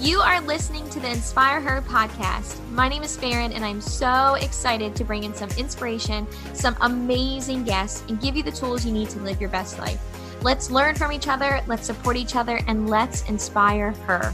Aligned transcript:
You 0.00 0.20
are 0.20 0.40
listening 0.42 0.88
to 0.90 1.00
the 1.00 1.10
Inspire 1.10 1.60
Her 1.60 1.82
podcast. 1.82 2.64
My 2.70 2.88
name 2.88 3.02
is 3.02 3.16
Farron, 3.16 3.50
and 3.52 3.64
I'm 3.64 3.80
so 3.80 4.34
excited 4.34 4.94
to 4.94 5.02
bring 5.02 5.24
in 5.24 5.34
some 5.34 5.50
inspiration, 5.58 6.24
some 6.54 6.76
amazing 6.82 7.64
guests, 7.64 8.04
and 8.08 8.20
give 8.20 8.36
you 8.36 8.44
the 8.44 8.52
tools 8.52 8.86
you 8.86 8.92
need 8.92 9.10
to 9.10 9.18
live 9.18 9.40
your 9.40 9.50
best 9.50 9.76
life. 9.80 10.00
Let's 10.40 10.70
learn 10.70 10.94
from 10.94 11.10
each 11.10 11.26
other, 11.26 11.60
let's 11.66 11.84
support 11.84 12.16
each 12.16 12.36
other, 12.36 12.60
and 12.68 12.88
let's 12.88 13.28
inspire 13.28 13.90
her. 14.06 14.32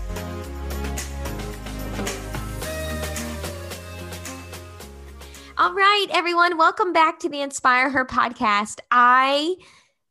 All 5.56 5.72
right, 5.72 6.06
everyone, 6.10 6.58
welcome 6.58 6.92
back 6.92 7.20
to 7.20 7.30
the 7.30 7.40
Inspire 7.40 7.88
Her 7.88 8.04
podcast. 8.04 8.80
I 8.90 9.54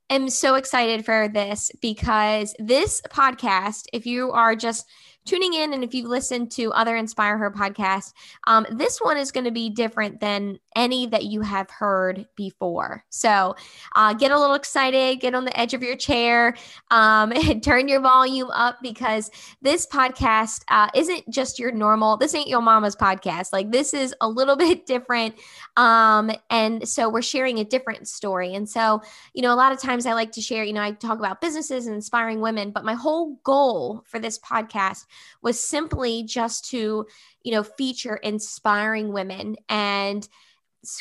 am 0.10 0.30
so 0.30 0.56
excited 0.56 1.06
for 1.06 1.28
this 1.28 1.72
because 1.80 2.56
this 2.58 3.02
podcast, 3.10 3.86
if 3.94 4.08
you 4.08 4.32
are 4.32 4.56
just 4.56 4.88
tuning 5.26 5.54
in 5.54 5.74
and 5.74 5.84
if 5.84 5.94
you've 5.94 6.10
listened 6.10 6.52
to 6.52 6.72
other 6.74 6.96
Inspire 6.96 7.38
Her 7.38 7.52
podcasts, 7.52 8.14
um, 8.48 8.66
this 8.72 9.00
one 9.00 9.18
is 9.18 9.32
going 9.32 9.46
to 9.46 9.52
be 9.52 9.70
different 9.70 10.20
than 10.20 10.60
any 10.76 11.08
that 11.08 11.26
you 11.26 11.42
have 11.42 11.70
heard 11.70 12.28
before. 12.36 13.04
So 13.10 13.56
uh, 13.96 14.14
get 14.14 14.32
a 14.32 14.40
little 14.40 14.56
excited, 14.56 15.20
get 15.20 15.36
on 15.36 15.46
the 15.46 15.60
edge 15.60 15.74
of 15.74 15.84
your 15.84 15.96
chair, 15.96 16.56
um, 16.92 17.32
and 17.48 17.64
turn 17.64 17.88
your 17.88 18.02
volume 18.02 18.50
up 18.52 18.78
because 18.82 19.32
this 19.62 19.86
podcast 19.86 20.64
uh, 20.70 20.90
isn't 20.96 21.30
just 21.30 21.60
your 21.60 21.72
normal, 21.72 22.18
this 22.18 22.36
ain't 22.36 22.48
your 22.48 22.62
mama's 22.62 22.96
podcast. 22.96 23.54
Like 23.54 23.72
this 23.72 23.94
is 23.94 24.14
a 24.22 24.28
little 24.28 24.56
bit 24.64 24.86
different. 24.86 25.36
Um, 25.78 26.32
and 26.50 26.88
so 26.88 27.10
we're 27.10 27.22
sharing 27.22 27.60
a 27.60 27.64
different 27.64 28.08
story. 28.08 28.54
And 28.54 28.70
so, 28.70 29.02
you 29.34 29.42
know, 29.42 29.54
a 29.54 29.56
lot 29.56 29.72
of 29.72 29.80
times 29.80 30.06
I 30.06 30.14
like 30.14 30.32
to 30.34 30.42
share, 30.42 30.64
you 30.64 30.74
know, 30.74 30.82
I 30.82 30.92
talk 30.92 31.20
about 31.20 31.42
businesses 31.42 31.88
and 31.88 31.96
inspiring 31.96 32.42
women, 32.42 32.72
but 32.72 32.86
my 32.86 32.94
whole 32.94 33.40
goal 33.44 34.04
for 34.06 34.20
this 34.20 34.40
podcast 34.40 35.06
was 35.42 35.60
simply 35.60 36.24
just 36.24 36.70
to, 36.72 37.06
you 37.44 37.52
know, 37.52 37.64
feature 37.64 38.16
inspiring 38.18 39.12
women 39.12 39.56
and 39.70 40.28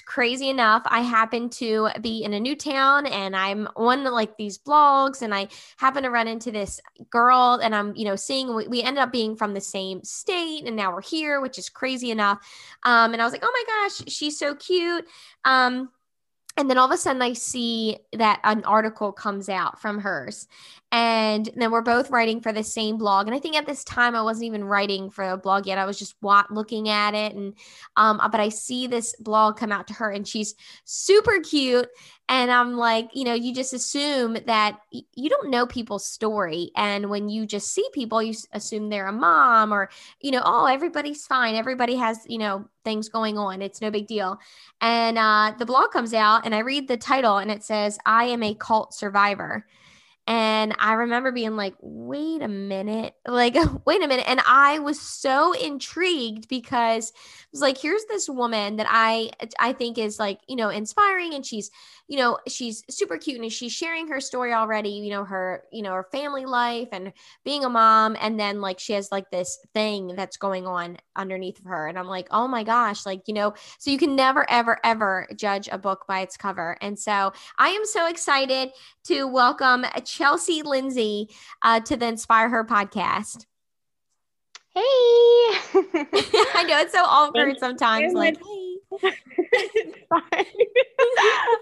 crazy 0.06 0.48
enough, 0.48 0.82
I 0.86 1.00
happen 1.00 1.50
to 1.50 1.88
be 2.00 2.22
in 2.22 2.32
a 2.32 2.40
new 2.40 2.54
town 2.54 3.06
and 3.06 3.34
I'm 3.34 3.68
on 3.76 4.04
like 4.04 4.36
these 4.36 4.58
blogs 4.58 5.22
and 5.22 5.34
I 5.34 5.48
happen 5.76 6.04
to 6.04 6.10
run 6.10 6.28
into 6.28 6.52
this 6.52 6.80
girl 7.10 7.60
and 7.62 7.74
I'm, 7.74 7.94
you 7.96 8.04
know, 8.04 8.16
seeing 8.16 8.54
we, 8.54 8.68
we 8.68 8.82
ended 8.82 9.02
up 9.02 9.12
being 9.12 9.36
from 9.36 9.54
the 9.54 9.60
same 9.60 10.04
state 10.04 10.66
and 10.66 10.76
now 10.76 10.92
we're 10.92 11.02
here, 11.02 11.40
which 11.40 11.58
is 11.58 11.68
crazy 11.68 12.10
enough. 12.10 12.38
Um, 12.84 13.12
and 13.12 13.20
I 13.20 13.24
was 13.24 13.32
like, 13.32 13.44
oh 13.44 13.52
my 13.52 13.88
gosh, 13.88 14.12
she's 14.12 14.38
so 14.38 14.54
cute. 14.54 15.06
Um, 15.44 15.90
and 16.56 16.68
then 16.68 16.78
all 16.78 16.86
of 16.86 16.92
a 16.92 16.96
sudden 16.96 17.22
i 17.22 17.32
see 17.32 17.96
that 18.12 18.40
an 18.44 18.64
article 18.64 19.12
comes 19.12 19.48
out 19.48 19.80
from 19.80 19.98
hers. 19.98 20.46
And 20.94 21.48
then 21.56 21.70
we're 21.70 21.80
both 21.80 22.10
writing 22.10 22.42
for 22.42 22.52
the 22.52 22.62
same 22.62 22.98
blog. 22.98 23.26
And 23.26 23.34
i 23.34 23.38
think 23.38 23.56
at 23.56 23.66
this 23.66 23.84
time 23.84 24.14
i 24.14 24.22
wasn't 24.22 24.46
even 24.46 24.64
writing 24.64 25.10
for 25.10 25.24
a 25.24 25.36
blog 25.36 25.66
yet. 25.66 25.78
I 25.78 25.86
was 25.86 25.98
just 25.98 26.14
looking 26.22 26.88
at 26.88 27.14
it. 27.14 27.34
And 27.34 27.54
um 27.96 28.20
but 28.30 28.40
i 28.40 28.48
see 28.48 28.86
this 28.86 29.14
blog 29.18 29.56
come 29.56 29.72
out 29.72 29.88
to 29.88 29.94
her 29.94 30.10
and 30.10 30.28
she's 30.28 30.54
super 30.84 31.40
cute 31.40 31.88
and 32.28 32.50
I'm 32.50 32.76
like, 32.76 33.10
you 33.14 33.24
know, 33.24 33.34
you 33.34 33.54
just 33.54 33.72
assume 33.72 34.38
that 34.46 34.78
you 34.90 35.28
don't 35.28 35.50
know 35.50 35.66
people's 35.66 36.06
story. 36.06 36.70
And 36.76 37.10
when 37.10 37.28
you 37.28 37.46
just 37.46 37.72
see 37.72 37.86
people, 37.92 38.22
you 38.22 38.34
assume 38.52 38.88
they're 38.88 39.08
a 39.08 39.12
mom 39.12 39.72
or, 39.72 39.90
you 40.20 40.30
know, 40.30 40.42
oh, 40.44 40.66
everybody's 40.66 41.26
fine. 41.26 41.56
Everybody 41.56 41.96
has, 41.96 42.20
you 42.26 42.38
know, 42.38 42.68
things 42.84 43.08
going 43.08 43.38
on. 43.38 43.60
It's 43.60 43.80
no 43.80 43.90
big 43.90 44.06
deal. 44.06 44.38
And 44.80 45.18
uh, 45.18 45.54
the 45.58 45.66
blog 45.66 45.90
comes 45.90 46.14
out 46.14 46.46
and 46.46 46.54
I 46.54 46.60
read 46.60 46.88
the 46.88 46.96
title 46.96 47.38
and 47.38 47.50
it 47.50 47.64
says, 47.64 47.98
I 48.06 48.24
am 48.24 48.42
a 48.42 48.54
cult 48.54 48.94
survivor. 48.94 49.66
And 50.32 50.74
I 50.78 50.94
remember 50.94 51.30
being 51.30 51.56
like, 51.56 51.74
wait 51.82 52.40
a 52.40 52.48
minute, 52.48 53.14
like, 53.26 53.54
wait 53.84 54.02
a 54.02 54.08
minute. 54.08 54.24
And 54.26 54.40
I 54.46 54.78
was 54.78 54.98
so 54.98 55.52
intrigued 55.52 56.48
because 56.48 57.10
it 57.10 57.52
was 57.52 57.60
like, 57.60 57.76
here's 57.76 58.06
this 58.06 58.30
woman 58.30 58.76
that 58.76 58.86
I, 58.88 59.32
I 59.60 59.74
think 59.74 59.98
is 59.98 60.18
like, 60.18 60.40
you 60.48 60.56
know, 60.56 60.70
inspiring. 60.70 61.34
And 61.34 61.44
she's, 61.44 61.70
you 62.08 62.16
know, 62.16 62.38
she's 62.48 62.82
super 62.88 63.18
cute 63.18 63.42
and 63.42 63.52
she's 63.52 63.72
sharing 63.72 64.08
her 64.08 64.22
story 64.22 64.54
already, 64.54 64.88
you 64.88 65.10
know, 65.10 65.24
her, 65.24 65.64
you 65.70 65.82
know, 65.82 65.92
her 65.92 66.08
family 66.10 66.46
life 66.46 66.88
and 66.92 67.12
being 67.44 67.66
a 67.66 67.68
mom. 67.68 68.16
And 68.18 68.40
then 68.40 68.62
like, 68.62 68.78
she 68.78 68.94
has 68.94 69.12
like 69.12 69.30
this 69.30 69.58
thing 69.74 70.14
that's 70.16 70.38
going 70.38 70.66
on 70.66 70.96
underneath 71.14 71.58
of 71.58 71.66
her. 71.66 71.88
And 71.88 71.98
I'm 71.98 72.08
like, 72.08 72.28
oh 72.30 72.48
my 72.48 72.64
gosh, 72.64 73.04
like, 73.04 73.28
you 73.28 73.34
know, 73.34 73.52
so 73.78 73.90
you 73.90 73.98
can 73.98 74.16
never, 74.16 74.48
ever, 74.50 74.78
ever 74.82 75.28
judge 75.36 75.68
a 75.70 75.76
book 75.76 76.06
by 76.08 76.20
its 76.20 76.38
cover. 76.38 76.78
And 76.80 76.98
so 76.98 77.34
I 77.58 77.68
am 77.68 77.84
so 77.84 78.08
excited 78.08 78.70
to 79.04 79.24
welcome 79.26 79.84
Chelsea 80.22 80.62
Lindsay 80.62 81.28
uh, 81.62 81.80
to 81.80 81.96
the 81.96 82.06
Inspire 82.06 82.48
Her 82.48 82.64
podcast. 82.64 83.44
Hey. 84.72 84.80
I 86.54 86.64
know 86.68 86.78
it's 86.78 86.92
so 86.92 87.02
awkward 87.02 87.58
sometimes. 87.58 88.14
Like, 88.14 88.36
hey. 88.36 88.61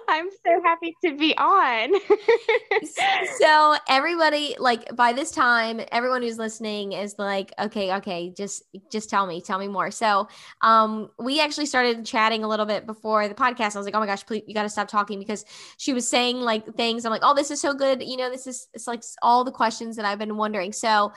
I'm 0.08 0.28
so 0.44 0.62
happy 0.64 0.96
to 1.04 1.16
be 1.16 1.36
on. 1.36 1.92
so 3.38 3.76
everybody 3.88 4.56
like 4.58 4.94
by 4.96 5.12
this 5.12 5.30
time 5.30 5.80
everyone 5.92 6.22
who's 6.22 6.38
listening 6.38 6.92
is 6.92 7.14
like 7.18 7.52
okay 7.58 7.94
okay 7.96 8.32
just 8.36 8.62
just 8.90 9.10
tell 9.10 9.26
me 9.26 9.40
tell 9.40 9.58
me 9.58 9.68
more. 9.68 9.90
So 9.90 10.28
um 10.62 11.10
we 11.18 11.40
actually 11.40 11.66
started 11.66 12.04
chatting 12.04 12.44
a 12.44 12.48
little 12.48 12.66
bit 12.66 12.86
before 12.86 13.28
the 13.28 13.34
podcast. 13.34 13.76
I 13.76 13.78
was 13.78 13.86
like 13.86 13.94
oh 13.94 14.00
my 14.00 14.06
gosh 14.06 14.24
please 14.26 14.42
you 14.46 14.54
got 14.54 14.64
to 14.64 14.68
stop 14.68 14.88
talking 14.88 15.18
because 15.18 15.44
she 15.76 15.92
was 15.92 16.08
saying 16.08 16.40
like 16.40 16.74
things 16.74 17.04
I'm 17.04 17.12
like 17.12 17.22
oh 17.24 17.34
this 17.34 17.50
is 17.50 17.60
so 17.60 17.74
good. 17.74 18.02
You 18.02 18.16
know 18.16 18.30
this 18.30 18.46
is 18.46 18.68
it's 18.74 18.86
like 18.86 19.02
all 19.22 19.44
the 19.44 19.52
questions 19.52 19.96
that 19.96 20.04
I've 20.04 20.18
been 20.18 20.36
wondering. 20.36 20.72
So 20.72 21.12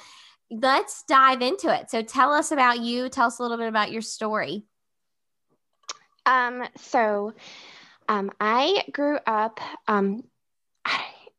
let's 0.51 1.03
dive 1.07 1.41
into 1.41 1.73
it. 1.73 1.89
So 1.89 2.01
tell 2.01 2.31
us 2.31 2.51
about 2.51 2.79
you. 2.79 3.09
Tell 3.09 3.27
us 3.27 3.39
a 3.39 3.41
little 3.41 3.57
bit 3.57 3.67
about 3.67 3.91
your 3.91 4.01
story. 4.01 4.65
Um, 6.25 6.63
so 6.77 7.33
um, 8.07 8.31
I 8.39 8.83
grew 8.91 9.17
up, 9.25 9.59
um, 9.87 10.23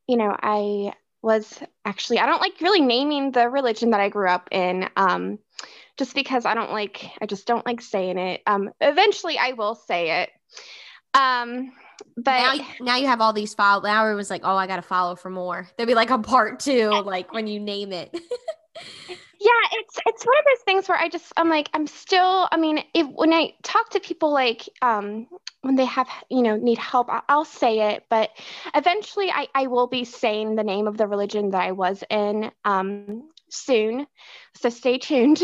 you 0.06 0.16
know, 0.16 0.36
I 0.38 0.92
was 1.22 1.58
actually, 1.84 2.18
I 2.18 2.26
don't 2.26 2.40
like 2.40 2.60
really 2.60 2.80
naming 2.80 3.30
the 3.30 3.48
religion 3.48 3.90
that 3.90 4.00
I 4.00 4.08
grew 4.08 4.28
up 4.28 4.48
in. 4.50 4.88
Um, 4.96 5.38
just 5.96 6.14
because 6.14 6.44
I 6.44 6.54
don't 6.54 6.72
like, 6.72 7.10
I 7.20 7.26
just 7.26 7.46
don't 7.46 7.64
like 7.64 7.80
saying 7.80 8.18
it. 8.18 8.42
Um, 8.46 8.70
eventually 8.80 9.38
I 9.38 9.52
will 9.52 9.74
say 9.74 10.22
it. 10.22 10.30
Um, 11.14 11.72
but 12.16 12.56
now, 12.56 12.66
now 12.80 12.96
you 12.96 13.06
have 13.06 13.20
all 13.20 13.32
these 13.32 13.54
follow. 13.54 13.82
Now 13.82 14.08
it 14.08 14.14
was 14.14 14.28
like, 14.28 14.42
oh, 14.44 14.56
I 14.56 14.66
got 14.66 14.76
to 14.76 14.82
follow 14.82 15.14
for 15.14 15.30
more. 15.30 15.68
There'll 15.76 15.86
be 15.86 15.94
like 15.94 16.10
a 16.10 16.18
part 16.18 16.60
two, 16.60 16.90
like 16.90 17.32
when 17.32 17.46
you 17.46 17.60
name 17.60 17.92
it. 17.92 18.14
yeah 19.44 19.50
it's 19.72 19.98
it's 20.06 20.24
one 20.24 20.38
of 20.38 20.44
those 20.46 20.64
things 20.64 20.88
where 20.88 20.98
i 20.98 21.08
just 21.08 21.32
i'm 21.36 21.50
like 21.50 21.68
i'm 21.74 21.86
still 21.86 22.48
i 22.50 22.56
mean 22.56 22.82
if 22.94 23.06
when 23.08 23.32
i 23.32 23.52
talk 23.62 23.90
to 23.90 24.00
people 24.00 24.32
like 24.32 24.68
um 24.80 25.26
when 25.60 25.76
they 25.76 25.84
have 25.84 26.08
you 26.30 26.42
know 26.42 26.56
need 26.56 26.78
help 26.78 27.08
i'll, 27.28 27.44
say 27.44 27.92
it 27.92 28.04
but 28.08 28.30
eventually 28.74 29.30
I, 29.30 29.48
I 29.54 29.66
will 29.66 29.86
be 29.86 30.04
saying 30.04 30.56
the 30.56 30.64
name 30.64 30.86
of 30.86 30.96
the 30.96 31.06
religion 31.06 31.50
that 31.50 31.62
i 31.62 31.72
was 31.72 32.02
in 32.08 32.50
um 32.64 33.28
soon 33.50 34.06
so 34.56 34.70
stay 34.70 34.98
tuned 34.98 35.42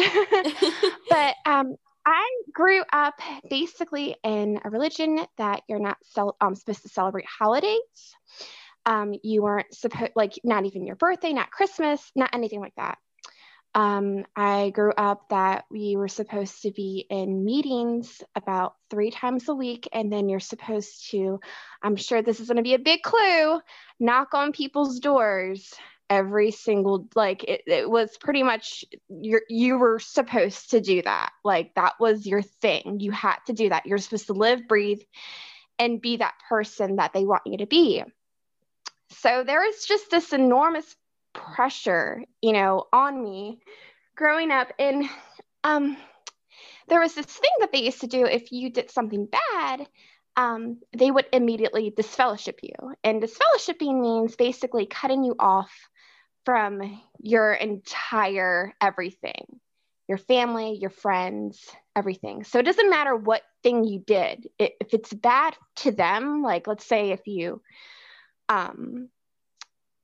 but 1.11 1.34
um 1.47 1.77
I 2.03 2.27
grew 2.55 2.82
up 2.94 3.21
basically 3.50 4.17
in 4.25 4.59
a 4.65 4.71
religion 4.71 5.21
that 5.37 5.62
you're 5.69 5.78
not 5.78 5.99
cel- 6.03 6.34
um, 6.41 6.55
supposed 6.55 6.82
to 6.82 6.88
celebrate 6.88 7.27
holidays. 7.27 7.78
Um, 8.87 9.15
you 9.22 9.43
weren't 9.43 9.72
supposed, 9.75 10.12
like, 10.17 10.32
not 10.43 10.65
even 10.65 10.87
your 10.87 10.97
birthday, 10.97 11.34
not 11.34 11.50
Christmas, 11.50 12.00
not 12.17 12.31
anything 12.32 12.61
like 12.61 12.75
that. 12.77 12.97
Um, 13.75 14.25
I 14.34 14.70
grew 14.70 14.92
up 14.97 15.28
that 15.31 15.64
we 15.70 15.97
were 15.97 16.08
supposed 16.08 16.62
to 16.62 16.72
be 16.72 17.06
in 17.08 17.44
meetings 17.44 18.20
about 18.34 18.75
three 18.91 19.10
times 19.10 19.48
a 19.48 19.54
week, 19.54 19.88
and 19.92 20.12
then 20.12 20.28
you're 20.28 20.41
supposed 20.41 21.10
to, 21.10 21.38
I'm 21.82 21.97
sure 21.97 22.20
this 22.20 22.40
is 22.40 22.49
going 22.49 22.56
to 22.56 22.62
be 22.62 22.75
a 22.75 22.81
big 22.81 23.02
clue, 23.02 23.61
knock 24.00 24.34
on 24.34 24.52
people's 24.52 24.99
doors 24.99 25.72
every 26.11 26.50
single 26.50 27.08
like 27.14 27.44
it, 27.44 27.62
it 27.69 27.88
was 27.88 28.19
pretty 28.19 28.43
much 28.43 28.84
you 29.08 29.40
you 29.49 29.78
were 29.78 30.00
supposed 30.00 30.70
to 30.70 30.81
do 30.81 31.00
that. 31.02 31.31
Like 31.44 31.72
that 31.76 31.94
was 32.00 32.26
your 32.26 32.43
thing. 32.43 32.99
You 32.99 33.12
had 33.12 33.37
to 33.46 33.52
do 33.52 33.69
that. 33.69 33.87
You're 33.87 33.99
supposed 33.99 34.26
to 34.26 34.32
live 34.32 34.67
breathe 34.67 35.00
and 35.78 36.02
be 36.02 36.17
that 36.17 36.34
person 36.49 36.96
that 36.96 37.12
they 37.12 37.25
want 37.25 37.43
you 37.46 37.58
to 37.58 37.67
be. 37.67 38.02
So 39.11 39.44
there 39.44 39.67
is 39.67 39.87
just 39.87 40.11
this 40.11 40.32
enormous 40.32 40.96
pressure, 41.32 42.25
you 42.41 42.53
know, 42.53 42.85
on 42.93 43.23
me 43.23 43.61
growing 44.17 44.50
up. 44.50 44.73
And 44.79 45.09
um, 45.65 45.97
there 46.88 47.00
was 47.00 47.15
this 47.15 47.27
thing 47.27 47.50
that 47.61 47.73
they 47.73 47.82
used 47.82 48.00
to 48.00 48.06
do 48.06 48.27
if 48.27 48.53
you 48.53 48.71
did 48.71 48.91
something 48.91 49.27
bad, 49.27 49.87
um, 50.37 50.81
they 50.97 51.11
would 51.11 51.27
immediately 51.32 51.93
disfellowship 51.94 52.61
you. 52.62 52.75
And 53.05 53.23
disfellowshipping 53.23 54.00
means 54.00 54.37
basically 54.37 54.87
cutting 54.87 55.25
you 55.25 55.35
off 55.38 55.73
from 56.44 57.00
your 57.21 57.53
entire 57.53 58.73
everything 58.81 59.61
your 60.11 60.19
family, 60.19 60.77
your 60.81 60.91
friends, 60.91 61.71
everything. 61.94 62.43
So 62.43 62.59
it 62.59 62.65
doesn't 62.65 62.91
matter 62.91 63.15
what 63.15 63.43
thing 63.62 63.85
you 63.85 64.00
did. 64.00 64.49
It, 64.59 64.73
if 64.81 64.93
it's 64.93 65.12
bad 65.15 65.55
to 65.77 65.93
them, 65.93 66.43
like 66.43 66.67
let's 66.67 66.85
say 66.85 67.12
if 67.12 67.21
you 67.29 67.62
um, 68.49 69.09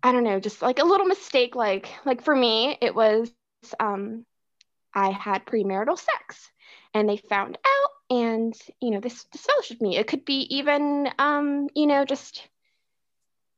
I 0.06 0.12
don't 0.12 0.22
know, 0.22 0.38
just 0.38 0.62
like 0.62 0.78
a 0.78 0.84
little 0.84 1.06
mistake. 1.06 1.56
Like, 1.56 1.88
like 2.04 2.22
for 2.22 2.36
me, 2.36 2.78
it 2.80 2.94
was, 2.94 3.32
um, 3.80 4.24
I 4.94 5.10
had 5.10 5.44
premarital 5.46 5.98
sex 5.98 6.50
and 6.94 7.08
they 7.08 7.16
found 7.16 7.58
out 7.58 7.90
and 8.08 8.54
you 8.80 8.92
know 8.92 9.00
this 9.00 9.26
disfellowshipped 9.34 9.80
me 9.80 9.96
it 9.96 10.06
could 10.06 10.24
be 10.24 10.46
even 10.56 11.10
um 11.18 11.68
you 11.74 11.86
know 11.86 12.04
just 12.04 12.48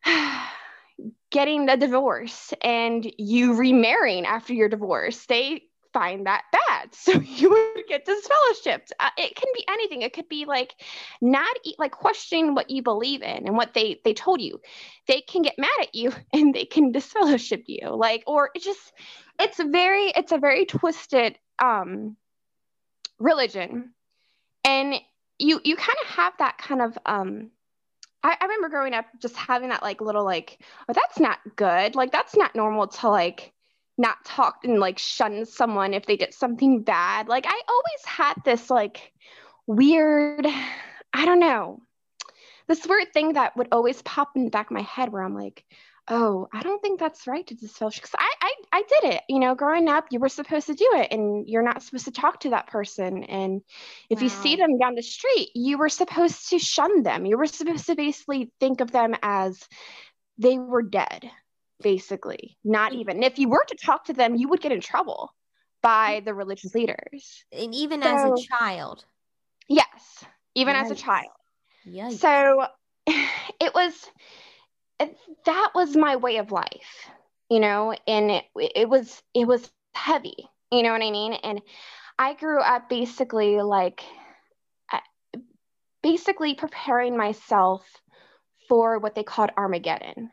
getting 1.30 1.66
the 1.66 1.76
divorce 1.76 2.54
and 2.62 3.12
you 3.18 3.54
remarrying 3.54 4.24
after 4.24 4.54
your 4.54 4.70
divorce 4.70 5.26
they 5.26 5.62
find 5.98 6.26
that 6.26 6.44
bad. 6.52 6.58
So 7.08 7.12
you 7.12 7.50
would 7.50 7.86
get 7.88 8.06
disfellowshipped. 8.06 8.90
Uh, 9.00 9.10
it 9.16 9.34
can 9.34 9.48
be 9.54 9.64
anything. 9.68 10.02
It 10.02 10.12
could 10.12 10.28
be 10.28 10.44
like 10.44 10.74
not 11.20 11.48
like 11.78 11.92
questioning 11.92 12.54
what 12.54 12.70
you 12.70 12.82
believe 12.82 13.22
in 13.22 13.46
and 13.46 13.56
what 13.56 13.74
they 13.74 14.00
they 14.04 14.14
told 14.14 14.40
you. 14.40 14.60
They 15.06 15.22
can 15.22 15.42
get 15.42 15.58
mad 15.58 15.70
at 15.80 15.94
you 15.94 16.12
and 16.32 16.54
they 16.54 16.66
can 16.66 16.92
disfellowship 16.92 17.64
you. 17.66 17.88
Like 17.88 18.22
or 18.26 18.50
it 18.54 18.62
just 18.62 18.92
it's 19.40 19.58
very 19.62 20.12
it's 20.16 20.32
a 20.32 20.38
very 20.38 20.66
twisted 20.66 21.38
um 21.58 22.16
religion. 23.18 23.94
And 24.64 24.94
you 25.38 25.60
you 25.64 25.76
kind 25.76 25.98
of 26.02 26.08
have 26.10 26.34
that 26.38 26.58
kind 26.58 26.82
of 26.82 26.98
um 27.06 27.50
I, 28.22 28.36
I 28.40 28.44
remember 28.44 28.68
growing 28.68 28.94
up 28.94 29.06
just 29.20 29.36
having 29.36 29.70
that 29.70 29.82
like 29.82 30.00
little 30.00 30.24
like 30.24 30.58
oh 30.88 30.92
that's 30.92 31.18
not 31.18 31.38
good. 31.56 31.94
Like 31.94 32.12
that's 32.12 32.36
not 32.36 32.54
normal 32.54 32.88
to 32.88 33.08
like 33.08 33.52
not 33.98 34.24
talk 34.24 34.60
and 34.64 34.78
like 34.78 34.98
shun 34.98 35.44
someone 35.44 35.92
if 35.92 36.06
they 36.06 36.16
did 36.16 36.32
something 36.32 36.82
bad 36.82 37.28
like 37.28 37.44
i 37.46 37.62
always 37.68 38.04
had 38.06 38.34
this 38.44 38.70
like 38.70 39.12
weird 39.66 40.46
i 41.12 41.24
don't 41.24 41.40
know 41.40 41.80
this 42.68 42.86
weird 42.86 43.12
thing 43.12 43.32
that 43.32 43.56
would 43.56 43.68
always 43.72 44.00
pop 44.02 44.30
in 44.36 44.44
the 44.44 44.50
back 44.50 44.66
of 44.70 44.74
my 44.74 44.82
head 44.82 45.12
where 45.12 45.22
i'm 45.22 45.34
like 45.34 45.64
oh, 46.10 46.48
I 46.52 46.62
don't 46.62 46.80
think 46.80 46.98
that's 46.98 47.26
right 47.26 47.46
to 47.46 47.54
disfellowship. 47.54 48.02
Because 48.02 48.16
I, 48.18 48.32
I, 48.40 48.54
I 48.72 48.82
did 48.88 49.14
it. 49.14 49.22
You 49.28 49.38
know, 49.38 49.54
growing 49.54 49.88
up, 49.88 50.06
you 50.10 50.18
were 50.18 50.28
supposed 50.28 50.66
to 50.68 50.74
do 50.74 50.88
it, 50.94 51.12
and 51.12 51.48
you're 51.48 51.62
not 51.62 51.82
supposed 51.82 52.06
to 52.06 52.10
talk 52.10 52.40
to 52.40 52.50
that 52.50 52.66
person. 52.66 53.24
And 53.24 53.62
if 54.08 54.18
wow. 54.18 54.24
you 54.24 54.28
see 54.30 54.56
them 54.56 54.78
down 54.78 54.94
the 54.94 55.02
street, 55.02 55.50
you 55.54 55.78
were 55.78 55.88
supposed 55.88 56.48
to 56.50 56.58
shun 56.58 57.02
them. 57.02 57.26
You 57.26 57.36
were 57.36 57.46
supposed 57.46 57.86
to 57.86 57.94
basically 57.94 58.50
think 58.58 58.80
of 58.80 58.90
them 58.90 59.14
as 59.22 59.62
they 60.38 60.58
were 60.58 60.82
dead, 60.82 61.30
basically. 61.82 62.56
Not 62.64 62.92
even. 62.92 63.16
And 63.16 63.24
if 63.24 63.38
you 63.38 63.48
were 63.48 63.64
to 63.68 63.76
talk 63.76 64.04
to 64.06 64.12
them, 64.12 64.34
you 64.34 64.48
would 64.48 64.60
get 64.60 64.72
in 64.72 64.80
trouble 64.80 65.34
by 65.82 66.22
the 66.24 66.34
religious 66.34 66.74
leaders. 66.74 67.44
And 67.52 67.74
even 67.74 68.02
so, 68.02 68.08
as 68.08 68.24
a 68.24 68.46
child. 68.46 69.04
Yes, 69.68 70.24
even 70.54 70.74
as 70.74 70.90
a 70.90 70.94
child. 70.94 71.30
Yeah. 71.84 72.10
So 72.10 72.66
it 73.06 73.74
was 73.74 74.10
that 75.44 75.70
was 75.74 75.96
my 75.96 76.16
way 76.16 76.36
of 76.38 76.52
life, 76.52 77.10
you 77.50 77.60
know, 77.60 77.94
and 78.06 78.30
it, 78.30 78.44
it 78.56 78.88
was, 78.88 79.22
it 79.34 79.46
was 79.46 79.70
heavy, 79.94 80.48
you 80.70 80.82
know 80.82 80.92
what 80.92 81.02
I 81.02 81.10
mean? 81.10 81.34
And 81.34 81.60
I 82.18 82.34
grew 82.34 82.60
up 82.60 82.88
basically 82.88 83.60
like, 83.62 84.02
uh, 84.92 84.98
basically 86.02 86.54
preparing 86.54 87.16
myself 87.16 87.86
for 88.68 88.98
what 88.98 89.14
they 89.14 89.22
called 89.22 89.50
Armageddon. 89.56 90.30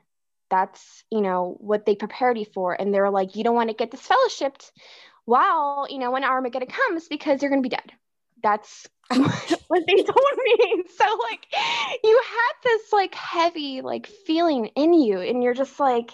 That's, 0.50 1.04
you 1.12 1.22
know, 1.22 1.58
what 1.60 1.86
they 1.86 1.96
prepared 1.96 2.38
you 2.38 2.46
for. 2.46 2.74
And 2.74 2.94
they're 2.94 3.10
like, 3.10 3.36
you 3.36 3.44
don't 3.44 3.56
want 3.56 3.70
to 3.70 3.76
get 3.76 3.92
disfellowshipped 3.92 4.72
while, 5.26 5.88
you 5.90 5.98
know, 5.98 6.12
when 6.12 6.24
Armageddon 6.24 6.70
comes 6.70 7.08
because 7.08 7.42
you're 7.42 7.52
going 7.52 7.64
to 7.64 7.70
be 7.70 7.76
dead. 7.76 7.92
That's 8.44 8.88
what 9.10 9.84
they 9.88 10.04
told 10.04 10.38
me. 10.44 10.84
So 10.98 11.04
like 11.30 11.46
you 12.04 12.22
had 12.24 12.54
this 12.64 12.94
like 12.94 13.14
heavy 13.14 13.82
like 13.82 14.08
feeling 14.08 14.68
in 14.76 14.94
you 14.94 15.20
and 15.20 15.44
you're 15.44 15.54
just 15.54 15.78
like 15.80 16.12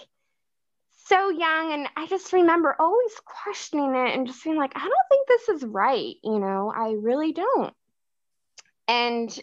so 1.06 1.28
young 1.30 1.72
and 1.72 1.88
I 1.96 2.06
just 2.06 2.32
remember 2.32 2.74
always 2.78 3.12
questioning 3.24 3.94
it 3.94 4.14
and 4.14 4.26
just 4.26 4.42
being 4.42 4.56
like 4.56 4.72
I 4.74 4.80
don't 4.80 5.08
think 5.08 5.28
this 5.28 5.48
is 5.50 5.64
right, 5.64 6.14
you 6.24 6.38
know. 6.38 6.72
I 6.74 6.94
really 6.98 7.32
don't. 7.32 7.74
And 8.88 9.38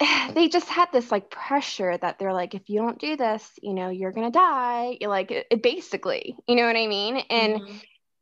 they 0.34 0.48
just 0.48 0.68
had 0.68 0.88
this 0.92 1.10
like 1.10 1.30
pressure 1.30 1.96
that 1.96 2.18
they're 2.18 2.32
like 2.32 2.54
if 2.54 2.68
you 2.68 2.80
don't 2.80 2.98
do 2.98 3.16
this, 3.16 3.50
you 3.62 3.74
know, 3.74 3.88
you're 3.88 4.12
to 4.12 4.30
die. 4.30 4.98
You're 5.00 5.10
like 5.10 5.30
it, 5.30 5.62
basically, 5.62 6.36
you 6.46 6.56
know 6.56 6.66
what 6.66 6.76
I 6.76 6.86
mean? 6.86 7.16
And 7.30 7.60
mm-hmm 7.60 7.76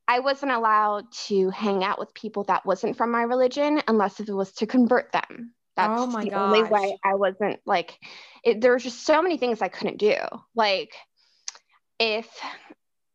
I 0.06 0.20
wasn't 0.20 0.52
allowed 0.52 1.10
to 1.26 1.50
hang 1.50 1.82
out 1.82 1.98
with 1.98 2.12
people 2.14 2.44
that 2.44 2.66
wasn't 2.66 2.96
from 2.96 3.10
my 3.10 3.22
religion 3.22 3.80
unless 3.88 4.20
if 4.20 4.28
it 4.28 4.34
was 4.34 4.52
to 4.52 4.66
convert 4.66 5.12
them. 5.12 5.54
That's 5.76 6.02
oh 6.02 6.20
the 6.20 6.30
gosh. 6.30 6.38
only 6.38 6.62
way 6.62 6.96
I 7.04 7.14
wasn't 7.14 7.60
like 7.66 7.98
it, 8.44 8.60
there 8.60 8.74
was 8.74 8.82
just 8.82 9.04
so 9.04 9.22
many 9.22 9.38
things 9.38 9.62
I 9.62 9.68
couldn't 9.68 9.98
do. 9.98 10.16
Like 10.54 10.92
if 11.98 12.28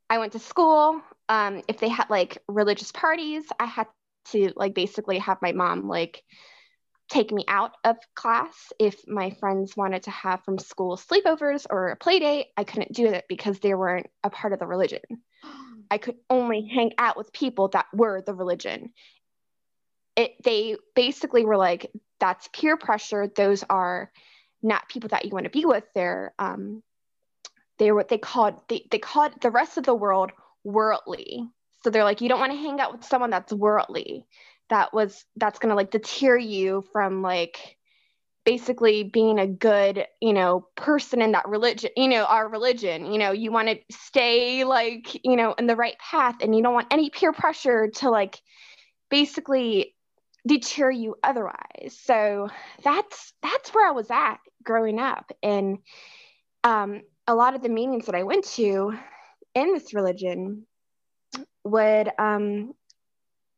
I 0.10 0.18
went 0.18 0.34
to 0.34 0.40
school, 0.40 1.02
um, 1.30 1.62
if 1.68 1.80
they 1.80 1.90
had 1.90 2.10
like 2.10 2.40
religious 2.48 2.92
parties, 2.92 3.46
I 3.60 3.66
had 3.66 3.88
to 4.32 4.52
like 4.56 4.74
basically 4.74 5.20
have 5.20 5.38
my 5.42 5.52
mom 5.52 5.88
like 5.88 6.24
take 7.10 7.32
me 7.32 7.44
out 7.48 7.72
of 7.84 7.98
class. 8.16 8.72
If 8.80 9.08
my 9.08 9.32
friends 9.32 9.76
wanted 9.76 10.04
to 10.04 10.12
have 10.12 10.44
from 10.44 10.60
school 10.60 10.96
sleepovers 10.96 11.66
or 11.70 11.90
a 11.90 11.96
play 11.96 12.20
date, 12.20 12.48
I 12.56 12.64
couldn't 12.64 12.94
do 12.94 13.08
it 13.08 13.26
because 13.28 13.60
they 13.60 13.74
weren't 13.74 14.08
a 14.24 14.30
part 14.30 14.54
of 14.54 14.60
the 14.60 14.68
religion. 14.68 15.02
I 15.92 15.98
could 15.98 16.18
only 16.30 16.70
hang 16.74 16.92
out 16.98 17.18
with 17.18 17.34
people 17.34 17.70
that 17.70 17.88
were 17.94 18.22
the 18.22 18.34
religion. 18.34 18.92
It 20.16 20.36
they 20.44 20.76
basically 20.96 21.46
were 21.46 21.58
like, 21.58 21.92
that's 22.20 22.50
peer 22.54 22.78
pressure. 22.78 23.28
Those 23.28 23.64
are 23.70 24.12
not 24.62 24.90
people 24.90 25.10
that 25.10 25.26
you 25.26 25.32
want 25.32 25.46
to 25.46 25.50
be 25.50 25.66
with. 25.66 25.86
They're 25.96 26.34
um 26.38 26.84
they're 27.80 27.96
what 27.96 28.10
they 28.10 28.18
called 28.20 28.62
they, 28.68 28.86
they 28.92 29.00
called 29.00 29.34
the 29.42 29.50
rest 29.50 29.78
of 29.78 29.84
the 29.84 29.96
world 29.96 30.32
worldly. 30.64 31.50
So 31.84 31.90
they're 31.90 32.04
like, 32.04 32.22
you 32.22 32.30
don't 32.30 32.42
want 32.42 32.52
to 32.52 32.58
hang 32.58 32.80
out 32.80 32.92
with 32.92 33.06
someone 33.06 33.30
that's 33.30 33.54
worldly. 33.54 34.28
That 34.70 34.94
was 34.94 35.26
that's 35.36 35.60
gonna 35.60 35.76
like 35.76 35.92
deter 35.92 36.38
you 36.38 36.84
from 36.94 37.22
like 37.22 37.78
basically 38.46 39.04
being 39.04 39.38
a 39.38 39.46
good 39.46 40.06
you 40.22 40.34
know 40.34 40.66
person 40.76 41.22
in 41.22 41.34
that 41.34 41.48
religion 41.48 41.92
you 41.96 42.08
know 42.08 42.26
our 42.26 42.50
religion. 42.50 43.12
You 43.12 43.20
know 43.20 43.32
you 43.32 43.52
want 43.52 43.68
to 43.70 43.80
stay 43.92 44.64
like 44.64 45.24
you 45.26 45.36
know 45.36 45.54
in 45.54 45.68
the 45.68 45.76
right 45.76 45.98
path 46.00 46.38
and 46.42 46.56
you 46.56 46.64
don't 46.64 46.74
want 46.74 46.88
any 46.92 47.10
peer 47.10 47.34
pressure 47.34 47.90
to 47.96 48.10
like 48.10 48.40
basically 49.10 49.96
deter 50.48 50.90
you 50.90 51.16
otherwise. 51.24 51.98
So 52.04 52.50
that's 52.84 53.34
that's 53.42 53.74
where 53.74 53.88
i 53.88 53.92
was 53.92 54.10
at 54.10 54.38
growing 54.64 55.00
up. 55.00 55.32
And 55.44 55.80
um, 56.64 57.02
a 57.28 57.36
lot 57.36 57.56
of 57.56 57.62
the 57.62 57.70
meetings 57.70 58.06
that 58.08 58.16
i 58.16 58.24
went 58.24 58.46
to 58.46 58.94
in 59.56 59.74
this 59.74 59.94
religion 59.94 60.66
would 61.64 62.10
um, 62.18 62.74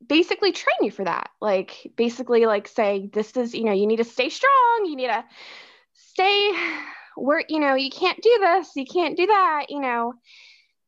basically 0.06 0.52
train 0.52 0.76
you 0.82 0.92
for 0.92 1.04
that. 1.06 1.30
Like 1.42 1.92
basically 1.96 2.46
like 2.46 2.68
say 2.68 3.10
this 3.12 3.36
is 3.38 3.54
you 3.54 3.64
know 3.64 3.74
you 3.74 3.88
need 3.88 3.98
to 3.98 4.04
stay 4.04 4.30
strong 4.30 4.86
you 4.86 4.96
need 4.96 5.08
to 5.08 5.24
stay 5.94 6.52
where 7.16 7.44
you 7.48 7.60
know 7.60 7.76
you 7.76 7.90
can't 7.90 8.22
do 8.22 8.38
this 8.40 8.72
you 8.76 8.86
can't 8.86 9.18
do 9.18 9.28
that 9.28 9.66
you 9.70 9.80
know. 9.80 10.14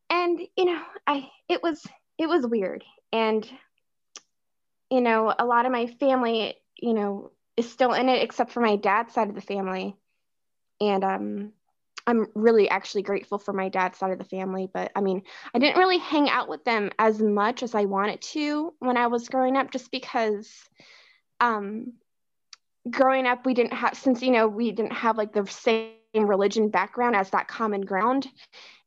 And 0.09 0.39
you 0.57 0.65
know 0.65 0.81
i 1.07 1.29
it 1.49 1.61
was 1.63 1.85
it 2.17 2.27
was 2.27 2.45
weird. 2.45 2.83
And 3.11 3.47
you 4.89 5.01
know 5.01 5.33
a 5.37 5.45
lot 5.45 5.65
of 5.65 5.71
my 5.71 5.87
family 5.87 6.55
you 6.77 6.93
know 6.93 7.31
is 7.55 7.71
still 7.71 7.93
in 7.93 8.09
it 8.09 8.23
except 8.23 8.51
for 8.51 8.61
my 8.61 8.75
dad's 8.75 9.13
side 9.13 9.29
of 9.29 9.35
the 9.35 9.41
family. 9.41 9.95
And 10.81 11.03
um 11.03 11.53
I'm 12.05 12.27
really 12.35 12.69
actually 12.69 13.03
grateful 13.03 13.39
for 13.39 13.53
my 13.53 13.69
dad's 13.69 13.97
side 13.97 14.11
of 14.11 14.17
the 14.17 14.25
family, 14.25 14.69
but 14.73 14.91
I 14.95 15.01
mean, 15.01 15.23
I 15.53 15.59
didn't 15.59 15.77
really 15.77 15.99
hang 15.99 16.29
out 16.29 16.49
with 16.49 16.63
them 16.65 16.89
as 16.99 17.21
much 17.21 17.63
as 17.63 17.75
I 17.75 17.85
wanted 17.85 18.21
to 18.21 18.73
when 18.79 18.97
I 18.97 19.07
was 19.07 19.29
growing 19.29 19.55
up, 19.55 19.71
just 19.71 19.89
because 19.89 20.51
um, 21.39 21.93
growing 22.89 23.25
up, 23.25 23.45
we 23.45 23.53
didn't 23.53 23.73
have, 23.73 23.95
since, 23.95 24.21
you 24.21 24.31
know, 24.31 24.47
we 24.47 24.71
didn't 24.71 24.93
have 24.93 25.17
like 25.17 25.33
the 25.33 25.45
same 25.47 25.93
religion 26.13 26.69
background 26.69 27.15
as 27.15 27.29
that 27.29 27.47
common 27.47 27.81
ground. 27.81 28.27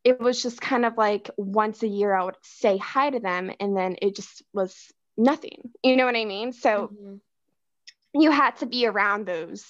It 0.05 0.21
was 0.21 0.43
just 0.43 0.61
kind 0.61 0.85
of 0.85 0.97
like 0.97 1.31
once 1.37 1.83
a 1.83 1.89
year 1.89 2.15
I 2.15 2.25
would 2.25 2.37
say 2.43 2.77
hi 2.77 3.11
to 3.11 3.19
them, 3.19 3.51
and 3.59 3.77
then 3.77 3.97
it 4.01 4.15
just 4.15 4.43
was 4.53 4.93
nothing. 5.17 5.71
You 5.83 5.97
know 5.97 6.05
what 6.05 6.17
I 6.17 6.25
mean? 6.25 6.53
So 6.53 6.91
mm-hmm. 6.93 8.21
you 8.21 8.31
had 8.31 8.57
to 8.59 8.67
be 8.67 8.87
around 8.87 9.27
those 9.27 9.65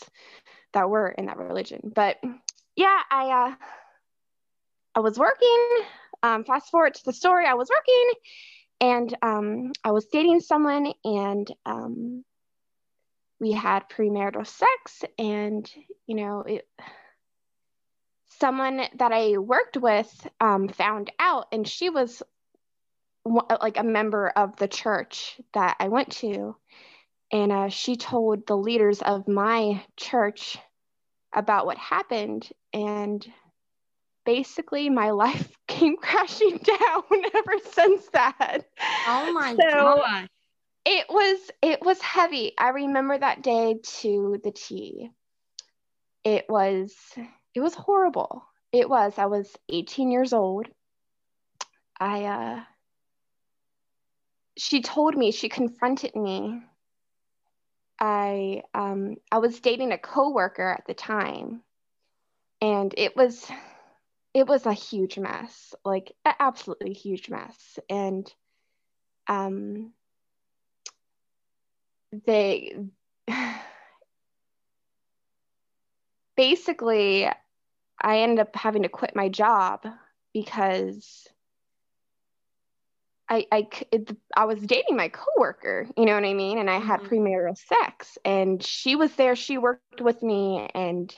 that 0.73 0.91
were 0.91 1.09
in 1.09 1.27
that 1.27 1.39
religion. 1.39 1.93
But 1.95 2.19
yeah, 2.77 3.01
I 3.11 3.31
uh, 3.31 3.55
I 4.95 5.01
was 5.01 5.19
working. 5.19 5.69
Um, 6.23 6.45
fast 6.45 6.71
forward 6.71 6.95
to 6.95 7.05
the 7.05 7.13
story, 7.13 7.47
I 7.47 7.55
was 7.55 7.69
working, 7.69 8.11
and 8.81 9.17
um, 9.23 9.73
I 9.85 9.91
was 9.91 10.07
dating 10.07 10.41
someone, 10.41 10.93
and 11.05 11.51
um, 11.65 12.25
we 13.41 13.53
had 13.53 13.89
premarital 13.89 14.47
sex, 14.47 15.05
and 15.19 15.71
you 16.07 16.17
know, 16.17 16.41
it, 16.41 16.69
someone 18.39 18.83
that 18.97 19.13
I 19.13 19.39
worked 19.39 19.77
with 19.77 20.29
um, 20.41 20.69
found 20.69 21.11
out, 21.19 21.47
and 21.53 21.67
she 21.67 21.91
was 21.91 22.23
like 23.25 23.79
a 23.79 23.83
member 23.83 24.29
of 24.29 24.57
the 24.57 24.69
church 24.69 25.41
that 25.53 25.77
I 25.81 25.89
went 25.89 26.13
to, 26.19 26.57
and 27.33 27.53
uh, 27.53 27.69
she 27.69 27.97
told 27.97 28.47
the 28.47 28.57
leaders 28.57 29.03
of 29.03 29.29
my 29.29 29.83
church 29.97 30.59
about 31.35 31.67
what 31.67 31.77
happened 31.77 32.49
and 32.77 33.27
basically 34.27 34.91
my 34.91 35.11
life 35.11 35.57
came 35.69 35.97
crashing 35.97 36.59
down 36.59 37.03
ever 37.35 37.59
since 37.73 38.07
that. 38.11 38.59
Oh 39.07 39.33
my 39.33 39.55
so 39.71 40.05
god. 40.05 40.29
It 40.85 41.07
was 41.11 41.51
it 41.63 41.83
was 41.83 42.01
heavy. 42.01 42.53
I 42.59 42.69
remember 42.71 43.19
that 43.19 43.43
day 43.43 43.77
to 44.01 44.41
the 44.43 44.53
T. 44.53 45.11
It 46.25 46.47
was 46.49 46.95
it 47.55 47.61
was 47.61 47.75
horrible. 47.75 48.45
It 48.73 48.89
was. 48.89 49.19
I 49.19 49.27
was 49.27 49.57
18 49.69 50.11
years 50.11 50.33
old. 50.33 50.69
I 52.01 52.25
uh 52.25 52.65
she 54.59 54.83
told 54.83 55.17
me, 55.17 55.31
she 55.33 55.49
confronted 55.49 56.15
me. 56.17 56.63
I 58.01 58.63
um 58.75 59.17
I 59.31 59.39
was 59.39 59.61
dating 59.61 59.93
a 59.93 59.99
coworker 59.99 60.71
at 60.71 60.87
the 60.87 60.95
time 60.95 61.63
and 62.61 62.95
it 62.97 63.17
was 63.17 63.47
it 64.35 64.47
was 64.47 64.67
a 64.67 64.73
huge 64.73 65.19
mess, 65.19 65.75
like 65.85 66.13
absolutely 66.25 66.93
huge 66.93 67.31
mess. 67.31 67.79
And 67.89 68.31
um 69.29 69.93
they 72.27 72.77
basically 76.37 77.29
I 78.01 78.19
ended 78.19 78.41
up 78.41 78.55
having 78.55 78.83
to 78.83 78.89
quit 78.89 79.17
my 79.17 79.29
job 79.29 79.87
because 80.35 81.27
I, 83.29 83.47
I, 83.51 83.69
it, 83.91 84.17
I 84.37 84.45
was 84.45 84.61
dating 84.61 84.97
my 84.97 85.09
coworker, 85.09 85.89
you 85.97 86.05
know 86.05 86.15
what 86.15 86.25
I 86.25 86.35
mean? 86.35 86.59
And 86.59 86.71
I 86.71 86.79
had 86.79 87.01
mm-hmm. 87.01 87.15
premarital 87.15 87.57
sex 87.57 88.19
and 88.25 88.63
she 88.63 88.95
was 88.95 89.13
there. 89.15 89.35
She 89.35 89.59
worked 89.59 90.01
with 90.01 90.23
me 90.23 90.69
and, 90.75 91.13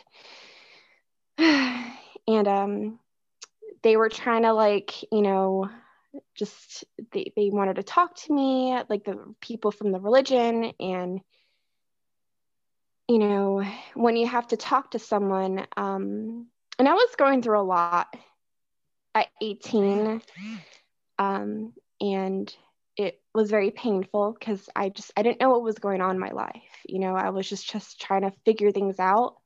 and, 2.27 2.49
um, 2.49 2.99
they 3.83 3.97
were 3.97 4.09
trying 4.09 4.43
to 4.43 4.53
like, 4.53 5.03
you 5.13 5.23
know, 5.23 5.71
just, 6.35 6.85
they, 7.13 7.33
they 7.37 7.51
wanted 7.51 7.77
to 7.77 7.83
talk 7.83 8.17
to 8.17 8.33
me, 8.33 8.79
like 8.89 9.05
the 9.05 9.35
people 9.41 9.71
from 9.71 9.93
the 9.93 10.01
religion. 10.01 10.73
And, 10.81 11.21
you 13.09 13.19
know, 13.19 13.65
when 13.95 14.17
you 14.17 14.27
have 14.27 14.49
to 14.49 14.57
talk 14.57 14.93
to 14.93 14.99
someone, 14.99 15.67
um, 15.77 16.47
and 16.79 16.89
I 16.89 16.95
was 16.95 17.15
going 17.17 17.43
through 17.43 17.61
a 17.61 17.63
lot 17.63 18.09
at 19.15 19.29
18. 19.41 20.23
Um, 21.19 21.73
and 22.01 22.55
it 22.97 23.21
was 23.35 23.51
very 23.51 23.71
painful 23.71 24.37
because 24.39 24.69
I 24.75 24.89
just 24.89 25.13
I 25.17 25.23
didn't 25.23 25.41
know 25.41 25.51
what 25.51 25.63
was 25.63 25.79
going 25.79 26.01
on 26.01 26.13
in 26.13 26.19
my 26.19 26.31
life. 26.31 26.53
You 26.87 27.01
know, 27.01 27.15
I 27.15 27.31
was 27.31 27.49
just 27.49 27.69
just 27.71 28.01
trying 28.01 28.23
to 28.23 28.33
figure 28.45 28.71
things 28.73 28.99
out. 28.99 29.37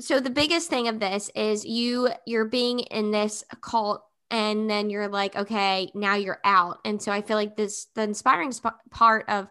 So 0.00 0.20
the 0.20 0.30
biggest 0.30 0.68
thing 0.68 0.88
of 0.88 1.00
this 1.00 1.30
is 1.34 1.64
you 1.64 2.10
you're 2.26 2.44
being 2.44 2.80
in 2.80 3.10
this 3.10 3.44
cult 3.62 4.02
and 4.30 4.68
then 4.68 4.90
you're 4.90 5.08
like 5.08 5.36
okay, 5.36 5.90
now 5.94 6.14
you're 6.14 6.40
out. 6.44 6.78
And 6.84 7.00
so 7.00 7.12
I 7.12 7.22
feel 7.22 7.36
like 7.36 7.56
this 7.56 7.86
the 7.94 8.02
inspiring 8.02 8.52
sp- 8.52 8.80
part 8.90 9.28
of 9.28 9.48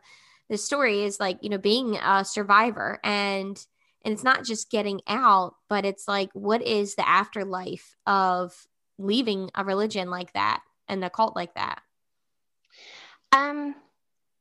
the 0.49 0.57
story 0.57 1.03
is 1.03 1.19
like, 1.19 1.39
you 1.41 1.49
know, 1.49 1.57
being 1.57 1.97
a 1.97 2.23
survivor 2.23 2.99
and 3.03 3.59
and 4.03 4.13
it's 4.13 4.23
not 4.23 4.45
just 4.45 4.69
getting 4.69 5.01
out, 5.07 5.55
but 5.67 5.83
it's 5.83 6.07
like 6.07 6.29
what 6.33 6.61
is 6.61 6.95
the 6.95 7.07
afterlife 7.07 7.95
of 8.05 8.53
leaving 8.99 9.49
a 9.55 9.65
religion 9.65 10.09
like 10.09 10.31
that 10.33 10.61
and 10.87 11.03
a 11.03 11.09
cult 11.09 11.35
like 11.35 11.55
that? 11.55 11.81
Um, 13.31 13.75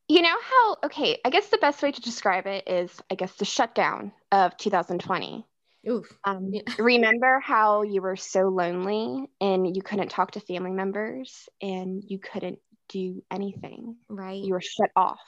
you 0.08 0.22
know 0.22 0.36
how, 0.40 0.76
okay, 0.84 1.18
I 1.24 1.30
guess 1.30 1.48
the 1.48 1.58
best 1.58 1.82
way 1.82 1.90
to 1.90 2.00
describe 2.00 2.46
it 2.46 2.68
is, 2.68 3.00
I 3.10 3.14
guess, 3.14 3.34
the 3.34 3.44
shutdown 3.44 4.12
of 4.30 4.56
2020. 4.58 5.46
Oof. 5.88 6.06
Um, 6.24 6.50
yeah. 6.52 6.62
remember 6.78 7.40
how 7.40 7.82
you 7.82 8.02
were 8.02 8.16
so 8.16 8.48
lonely 8.48 9.28
and 9.40 9.76
you 9.76 9.82
couldn't 9.82 10.08
talk 10.08 10.32
to 10.32 10.40
family 10.40 10.72
members 10.72 11.48
and 11.60 12.02
you 12.06 12.18
couldn't 12.18 12.58
do 12.88 13.22
anything? 13.30 13.96
Right. 14.08 14.42
You 14.42 14.54
were 14.54 14.60
shut 14.60 14.90
off. 14.96 15.20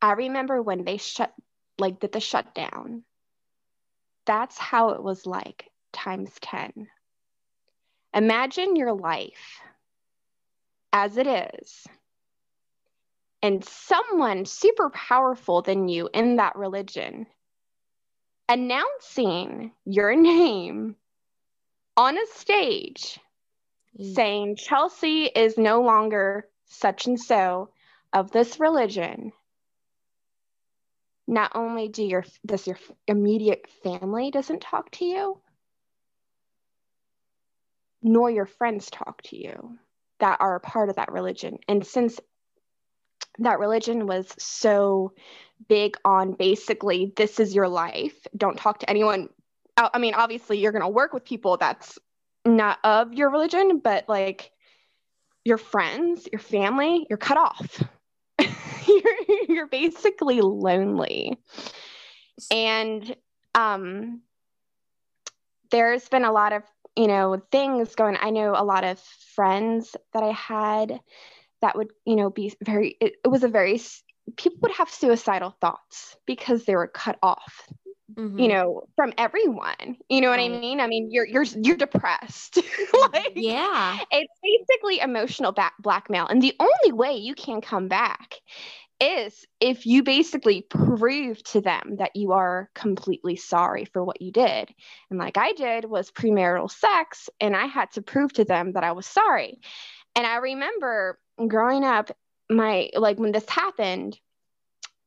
I 0.00 0.12
remember 0.12 0.62
when 0.62 0.84
they 0.84 0.96
shut, 0.96 1.32
like, 1.78 2.00
did 2.00 2.12
the 2.12 2.20
shutdown. 2.20 3.02
That's 4.26 4.58
how 4.58 4.90
it 4.90 5.02
was 5.02 5.26
like, 5.26 5.68
times 5.92 6.30
10. 6.40 6.88
Imagine 8.14 8.76
your 8.76 8.92
life 8.92 9.60
as 10.92 11.16
it 11.16 11.26
is 11.26 11.86
and 13.42 13.64
someone 13.64 14.44
super 14.44 14.90
powerful 14.90 15.62
than 15.62 15.88
you 15.88 16.08
in 16.12 16.36
that 16.36 16.56
religion 16.56 17.26
announcing 18.48 19.72
your 19.84 20.16
name 20.16 20.96
on 21.96 22.16
a 22.16 22.26
stage 22.34 23.18
mm. 23.98 24.14
saying 24.14 24.56
Chelsea 24.56 25.24
is 25.24 25.58
no 25.58 25.82
longer 25.82 26.48
such 26.66 27.06
and 27.06 27.20
so 27.20 27.70
of 28.12 28.30
this 28.30 28.58
religion 28.58 29.32
not 31.26 31.52
only 31.54 31.88
do 31.88 32.02
your 32.02 32.24
does 32.46 32.66
your 32.66 32.78
immediate 33.06 33.66
family 33.82 34.30
doesn't 34.30 34.62
talk 34.62 34.90
to 34.90 35.04
you 35.04 35.40
nor 38.02 38.30
your 38.30 38.46
friends 38.46 38.88
talk 38.90 39.20
to 39.22 39.36
you 39.36 39.78
that 40.20 40.38
are 40.40 40.56
a 40.56 40.60
part 40.60 40.88
of 40.88 40.96
that 40.96 41.12
religion 41.12 41.58
and 41.68 41.86
since 41.86 42.18
that 43.38 43.58
religion 43.58 44.06
was 44.06 44.34
so 44.38 45.12
big 45.68 45.96
on 46.04 46.32
basically 46.32 47.12
this 47.16 47.40
is 47.40 47.54
your 47.54 47.68
life. 47.68 48.26
Don't 48.36 48.56
talk 48.56 48.80
to 48.80 48.90
anyone. 48.90 49.28
I 49.76 49.98
mean 49.98 50.14
obviously 50.14 50.58
you're 50.58 50.72
going 50.72 50.82
to 50.82 50.88
work 50.88 51.12
with 51.12 51.24
people 51.24 51.56
that's 51.56 51.98
not 52.44 52.78
of 52.84 53.12
your 53.12 53.30
religion 53.30 53.78
but 53.78 54.08
like 54.08 54.50
your 55.44 55.58
friends 55.58 56.26
your 56.32 56.40
family 56.40 57.06
you're 57.08 57.18
cut 57.18 57.36
off. 57.36 57.84
You're, 58.88 59.46
you're 59.48 59.66
basically 59.66 60.40
lonely. 60.40 61.38
And 62.50 63.14
um 63.54 64.22
there's 65.70 66.08
been 66.08 66.24
a 66.24 66.32
lot 66.32 66.52
of 66.52 66.62
you 66.96 67.06
know 67.06 67.40
things 67.52 67.94
going 67.94 68.16
i 68.20 68.30
know 68.30 68.54
a 68.56 68.64
lot 68.64 68.84
of 68.84 68.98
friends 69.34 69.96
that 70.12 70.22
i 70.22 70.32
had 70.32 71.00
that 71.62 71.76
would 71.76 71.88
you 72.04 72.16
know 72.16 72.30
be 72.30 72.54
very 72.62 72.96
it, 73.00 73.14
it 73.24 73.28
was 73.28 73.44
a 73.44 73.48
very 73.48 73.80
people 74.36 74.58
would 74.62 74.72
have 74.72 74.90
suicidal 74.90 75.54
thoughts 75.60 76.16
because 76.26 76.64
they 76.64 76.76
were 76.76 76.88
cut 76.88 77.18
off 77.22 77.66
mm-hmm. 78.14 78.38
you 78.38 78.48
know 78.48 78.82
from 78.96 79.12
everyone 79.18 79.96
you 80.08 80.20
know 80.20 80.28
what 80.28 80.38
right. 80.38 80.50
i 80.50 80.58
mean 80.58 80.80
i 80.80 80.86
mean 80.86 81.08
you're 81.10 81.26
you're 81.26 81.44
you're 81.44 81.76
depressed 81.76 82.56
like 83.12 83.32
yeah 83.34 83.98
it's 84.10 84.32
basically 84.42 85.00
emotional 85.00 85.52
back 85.52 85.74
blackmail 85.80 86.26
and 86.26 86.42
the 86.42 86.54
only 86.60 86.92
way 86.92 87.14
you 87.14 87.34
can 87.34 87.60
come 87.60 87.88
back 87.88 88.34
is 89.00 89.46
if 89.60 89.86
you 89.86 90.02
basically 90.02 90.62
prove 90.62 91.42
to 91.44 91.60
them 91.60 91.96
that 91.98 92.16
you 92.16 92.32
are 92.32 92.68
completely 92.74 93.36
sorry 93.36 93.84
for 93.84 94.02
what 94.02 94.20
you 94.20 94.32
did. 94.32 94.74
And 95.10 95.18
like 95.18 95.36
I 95.36 95.52
did 95.52 95.84
was 95.84 96.10
premarital 96.10 96.70
sex, 96.70 97.30
and 97.40 97.54
I 97.54 97.66
had 97.66 97.92
to 97.92 98.02
prove 98.02 98.32
to 98.34 98.44
them 98.44 98.72
that 98.72 98.84
I 98.84 98.92
was 98.92 99.06
sorry. 99.06 99.60
And 100.16 100.26
I 100.26 100.36
remember 100.36 101.18
growing 101.46 101.84
up, 101.84 102.10
my 102.50 102.90
like 102.94 103.18
when 103.18 103.32
this 103.32 103.48
happened, 103.48 104.18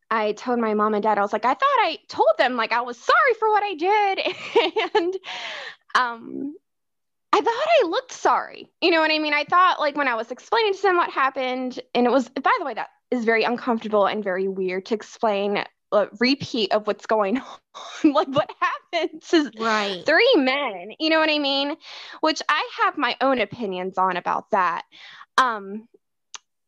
I 0.10 0.34
told 0.34 0.60
my 0.60 0.74
mom 0.74 0.94
and 0.94 1.04
dad, 1.04 1.18
I 1.18 1.22
was 1.22 1.34
like, 1.34 1.46
I 1.46 1.54
thought 1.54 1.62
I 1.64 1.98
told 2.08 2.32
them 2.38 2.56
like 2.56 2.72
I 2.72 2.82
was 2.82 2.98
sorry 2.98 3.34
for 3.40 3.50
what 3.50 3.64
I 3.64 3.74
did. 3.74 4.92
and 4.96 5.18
um 5.96 6.56
I 7.34 7.40
thought 7.40 7.48
I 7.48 7.88
looked 7.88 8.12
sorry. 8.12 8.70
You 8.82 8.92
know 8.92 9.00
what 9.00 9.12
I 9.12 9.20
mean? 9.20 9.34
I 9.34 9.46
thought 9.46 9.80
like 9.80 9.96
when 9.96 10.08
I 10.08 10.16
was 10.16 10.32
explaining 10.32 10.74
to 10.74 10.82
them 10.82 10.98
what 10.98 11.10
happened, 11.10 11.80
and 11.96 12.06
it 12.06 12.12
was 12.12 12.30
by 12.30 12.52
the 12.60 12.66
way, 12.66 12.74
that 12.74 12.90
is 13.10 13.26
very 13.26 13.44
uncomfortable 13.44 14.06
and 14.06 14.24
very 14.24 14.48
weird 14.48 14.86
to 14.88 14.96
explain 14.96 15.64
a 15.92 16.08
repeat 16.20 16.72
of 16.72 16.88
what's 16.88 17.06
going 17.06 17.38
on 18.04 18.14
like 18.14 18.28
what 18.30 18.50
happened 18.60 19.22
to 19.22 19.52
right. 19.60 20.06
three 20.06 20.34
men 20.38 20.92
you 21.00 21.10
know 21.10 21.20
what 21.20 21.30
i 21.30 21.38
mean 21.38 21.76
which 22.22 22.42
i 22.48 22.70
have 22.82 22.98
my 22.98 23.16
own 23.20 23.40
opinions 23.40 23.98
on 23.98 24.16
about 24.16 24.50
that 24.52 24.84
um 25.38 25.88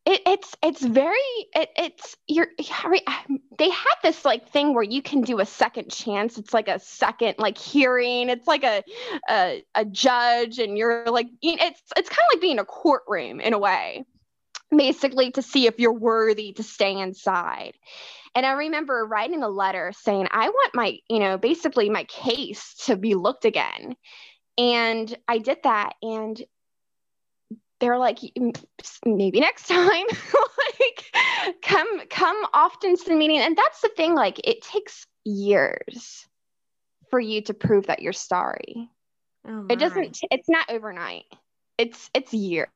it, 0.06 0.22
it's 0.26 0.56
it's 0.62 0.84
very 0.84 1.18
it, 1.56 1.70
it's 1.78 2.18
you're 2.28 2.48
um, 3.08 3.40
they 3.58 3.70
had 3.70 3.96
this 4.04 4.26
like 4.26 4.50
thing 4.50 4.74
where 4.74 4.84
you 4.84 5.02
can 5.02 5.22
do 5.22 5.40
a 5.40 5.46
second 5.46 5.90
chance. 5.90 6.38
It's 6.38 6.54
like 6.54 6.68
a 6.68 6.80
second 6.80 7.36
like 7.38 7.58
hearing. 7.58 8.30
It's 8.30 8.48
like 8.48 8.64
a 8.64 8.84
a, 9.30 9.64
a 9.76 9.86
judge 9.86 10.60
and 10.60 10.78
you're 10.78 11.06
like 11.06 11.28
it's 11.42 11.82
it's 11.96 12.10
kind 12.10 12.26
of 12.28 12.36
like 12.36 12.42
being 12.42 12.60
a 12.60 12.66
courtroom 12.66 13.40
in 13.40 13.54
a 13.54 13.60
way 13.60 14.06
basically 14.76 15.30
to 15.32 15.42
see 15.44 15.68
if 15.68 15.80
you're 15.80 15.94
worthy 15.94 16.54
to 16.54 16.64
stay 16.64 17.00
inside. 17.00 17.74
And 18.36 18.46
i 18.46 18.54
remember 18.54 19.06
writing 19.06 19.44
a 19.44 19.50
letter 19.50 19.94
saying 20.02 20.28
i 20.32 20.50
want 20.50 20.76
my 20.76 20.98
you 21.10 21.20
know 21.20 21.38
basically 21.38 21.90
my 21.90 22.04
case 22.06 22.76
to 22.86 22.98
be 22.98 23.16
looked 23.16 23.46
again. 23.46 23.96
And 24.58 25.16
i 25.30 25.38
did 25.38 25.60
that 25.64 25.94
and 26.02 26.42
they're 27.84 27.98
like 27.98 28.20
maybe 29.06 29.40
next 29.40 29.68
time. 29.68 30.06
Like 30.80 31.62
come 31.62 32.08
come 32.10 32.38
often 32.54 32.96
to 32.96 33.04
the 33.06 33.16
meeting. 33.16 33.40
And 33.40 33.58
that's 33.58 33.82
the 33.82 33.90
thing 33.90 34.16
like 34.16 34.40
it 34.44 34.62
takes 34.62 35.06
years 35.26 36.26
for 37.10 37.20
you 37.20 37.42
to 37.44 37.54
prove 37.54 37.88
that 37.88 38.02
you're 38.02 38.14
sorry. 38.14 38.90
Oh 39.46 39.66
it 39.70 39.80
doesn't 39.80 40.20
it's 40.32 40.50
not 40.50 40.70
overnight. 40.70 41.26
It's 41.78 42.10
it's 42.14 42.34
years 42.34 42.70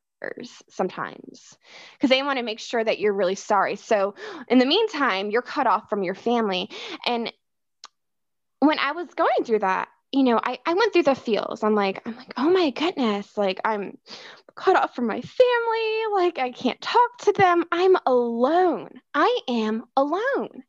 sometimes 0.70 1.58
because 1.94 2.10
they 2.10 2.24
want 2.24 2.40
to 2.40 2.44
make 2.44 2.60
sure 2.60 2.84
that 2.84 3.00
you're 3.00 3.14
really 3.14 3.36
sorry. 3.36 3.78
So 3.78 4.16
in 4.50 4.58
the 4.58 4.66
meantime, 4.66 5.30
you're 5.30 5.42
cut 5.42 5.68
off 5.68 5.90
from 5.90 6.04
your 6.04 6.16
family. 6.16 6.70
And 7.06 7.32
when 8.60 8.80
I 8.80 8.92
was 8.92 9.08
going 9.16 9.46
through 9.46 9.60
that, 9.60 9.88
you 10.12 10.24
know, 10.24 10.40
I, 10.42 10.60
I 10.66 10.74
went 10.74 10.94
through 10.94 11.04
the 11.04 11.16
feels. 11.16 11.64
I'm 11.64 11.76
like, 11.76 12.02
I'm 12.06 12.16
like, 12.16 12.34
oh 12.38 12.50
my 12.50 12.70
goodness, 12.72 13.38
like 13.38 13.60
I'm 13.66 13.98
cut 14.56 14.76
off 14.76 14.96
from 14.96 15.08
my 15.08 15.22
family. 15.22 16.02
Like 16.14 16.40
I 16.40 16.52
can't 16.52 16.80
talk 16.82 17.18
to 17.24 17.34
them. 17.34 17.66
I'm 17.72 17.96
alone. 18.06 18.90
I 19.14 19.40
am 19.48 19.84
alone. 19.96 20.64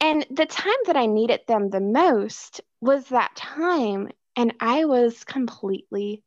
And 0.00 0.26
the 0.30 0.46
time 0.46 0.74
that 0.86 0.96
I 0.96 1.06
needed 1.06 1.40
them 1.46 1.70
the 1.70 1.80
most 1.80 2.60
was 2.80 3.08
that 3.08 3.34
time. 3.36 4.10
And 4.36 4.54
I 4.60 4.84
was 4.84 5.24
completely 5.24 6.22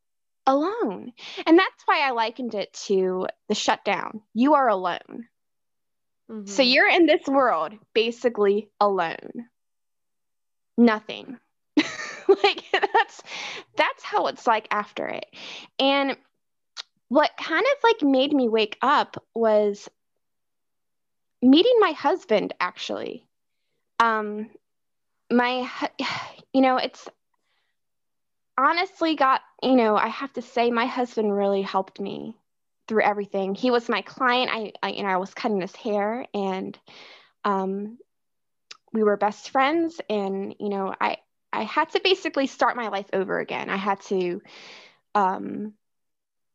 alone. 0.46 1.12
And 1.46 1.58
that's 1.58 1.84
why 1.86 2.08
I 2.08 2.12
likened 2.12 2.56
it 2.56 2.74
to 2.88 3.28
the 3.48 3.56
shutdown. 3.56 4.22
You 4.34 4.56
are 4.56 4.68
alone. 4.68 5.28
Mm-hmm. 6.32 6.46
So 6.46 6.64
you're 6.64 6.90
in 6.90 7.06
this 7.06 7.28
world 7.28 7.74
basically 7.94 8.70
alone. 8.80 9.48
Nothing. 10.78 11.38
like 12.44 12.64
that's 12.72 13.24
that's 13.76 14.04
how 14.04 14.28
it's 14.28 14.46
like 14.46 14.68
after 14.72 15.08
it. 15.08 15.26
And 15.80 16.16
what 17.08 17.32
kind 17.40 17.66
of 17.66 17.84
like 17.84 18.02
made 18.04 18.34
me 18.34 18.48
wake 18.48 18.78
up 18.82 19.24
was 19.34 19.90
meeting 21.42 21.76
my 21.80 21.92
husband 21.92 22.54
actually. 22.60 23.26
Um 24.00 24.50
my 25.32 25.70
you 26.54 26.62
know, 26.62 26.78
it's 26.78 27.08
honestly 28.58 29.16
got, 29.16 29.42
you 29.64 29.76
know, 29.76 29.96
I 29.96 30.08
have 30.08 30.34
to 30.34 30.42
say 30.42 30.70
my 30.70 30.86
husband 30.86 31.36
really 31.36 31.62
helped 31.62 32.00
me 32.00 32.36
through 32.88 33.04
everything. 33.04 33.56
He 33.56 33.72
was 33.72 33.88
my 33.88 34.02
client. 34.02 34.52
I, 34.54 34.74
I 34.84 34.92
you 34.92 35.04
know, 35.04 35.10
I 35.10 35.18
was 35.18 35.34
cutting 35.34 35.62
his 35.62 35.76
hair 35.76 36.26
and 36.34 36.78
um 37.44 37.98
we 38.92 39.04
were 39.04 39.18
best 39.18 39.50
friends 39.50 40.00
and 40.10 40.56
you 40.60 40.70
know, 40.70 40.94
I 41.00 41.18
I 41.52 41.64
had 41.64 41.90
to 41.92 42.02
basically 42.04 42.48
start 42.48 42.76
my 42.78 42.90
life 42.90 43.08
over 43.14 43.40
again. 43.40 43.70
I 43.70 43.78
had 43.78 44.02
to 44.02 44.42
um 45.16 45.74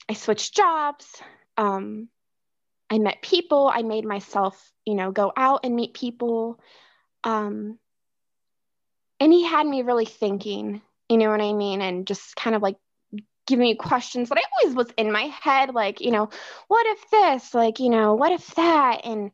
I 0.09 0.15
switched 0.15 0.55
jobs. 0.55 1.21
Um 1.57 2.09
I 2.91 2.99
met 2.99 3.23
people. 3.23 3.71
I 3.73 3.83
made 3.83 4.05
myself, 4.05 4.73
you 4.85 4.95
know, 4.95 5.11
go 5.11 5.33
out 5.37 5.61
and 5.65 5.75
meet 5.75 5.95
people. 5.95 6.61
Um 7.25 7.79
and 9.21 9.33
he 9.33 9.45
had 9.45 9.67
me 9.67 9.83
really 9.83 10.07
thinking 10.07 10.83
you 11.09 11.19
know 11.19 11.31
what 11.31 11.41
I 11.41 11.53
mean? 11.53 11.83
And 11.83 12.07
just 12.07 12.35
kind 12.35 12.57
of 12.57 12.63
like 12.63 12.77
giving 13.47 13.65
me 13.65 13.75
questions 13.75 14.29
that 14.31 14.39
I 14.39 14.43
always 14.63 14.75
was 14.75 14.89
in 14.97 15.13
my 15.13 15.25
head, 15.43 15.75
like, 15.75 16.01
you 16.01 16.11
know, 16.11 16.31
what 16.69 16.87
if 16.87 17.11
this, 17.11 17.55
like, 17.55 17.79
you 17.79 17.91
know, 17.91 18.15
what 18.15 18.33
if 18.33 18.55
that? 18.55 19.03
And 19.05 19.31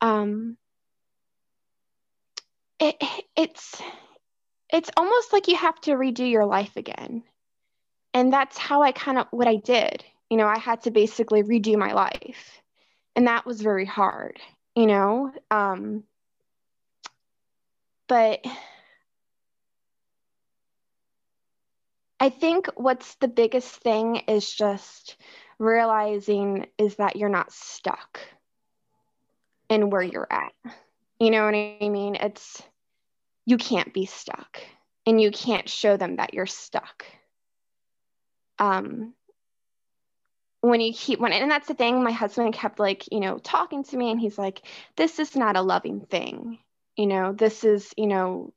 um 0.00 0.56
it 2.78 2.96
it's 3.36 3.82
it's 4.72 4.90
almost 4.96 5.32
like 5.32 5.48
you 5.48 5.56
have 5.56 5.80
to 5.82 5.92
redo 5.92 6.28
your 6.30 6.46
life 6.46 6.76
again. 6.76 7.22
And 8.14 8.32
that's 8.32 8.58
how 8.58 8.82
I 8.82 8.92
kind 8.92 9.18
of 9.18 9.26
what 9.30 9.48
I 9.48 9.56
did. 9.56 10.04
You 10.30 10.36
know, 10.36 10.46
I 10.46 10.58
had 10.58 10.82
to 10.82 10.90
basically 10.90 11.42
redo 11.42 11.76
my 11.76 11.92
life. 11.92 12.62
And 13.16 13.26
that 13.26 13.46
was 13.46 13.60
very 13.60 13.86
hard, 13.86 14.40
you 14.74 14.86
know. 14.86 15.32
Um 15.50 16.04
but 18.08 18.44
I 22.20 22.30
think 22.30 22.66
what's 22.74 23.14
the 23.16 23.28
biggest 23.28 23.76
thing 23.76 24.16
is 24.28 24.52
just 24.52 25.16
realizing 25.58 26.66
is 26.76 26.96
that 26.96 27.16
you're 27.16 27.28
not 27.28 27.52
stuck 27.52 28.20
in 29.68 29.90
where 29.90 30.02
you're 30.02 30.28
at. 30.30 30.52
You 31.20 31.30
know 31.30 31.44
what 31.44 31.54
I 31.54 31.88
mean? 31.88 32.16
It's 32.16 32.62
you 33.48 33.56
can't 33.56 33.94
be 33.94 34.04
stuck 34.04 34.60
and 35.06 35.18
you 35.18 35.30
can't 35.30 35.70
show 35.70 35.96
them 35.96 36.16
that 36.16 36.34
you're 36.34 36.44
stuck. 36.44 37.06
Um 38.58 39.14
when 40.60 40.82
you 40.82 40.92
keep 40.92 41.18
when 41.18 41.32
and 41.32 41.50
that's 41.50 41.68
the 41.68 41.74
thing 41.74 42.02
my 42.02 42.10
husband 42.10 42.52
kept 42.52 42.78
like 42.78 43.04
you 43.10 43.20
know 43.20 43.38
talking 43.38 43.84
to 43.84 43.96
me 43.96 44.10
and 44.10 44.20
he's 44.20 44.36
like 44.36 44.60
this 44.96 45.18
is 45.18 45.34
not 45.34 45.56
a 45.56 45.62
loving 45.62 46.00
thing 46.00 46.58
you 46.96 47.06
know 47.06 47.32
this 47.32 47.64
is 47.64 47.94
you 47.96 48.06
know 48.08 48.52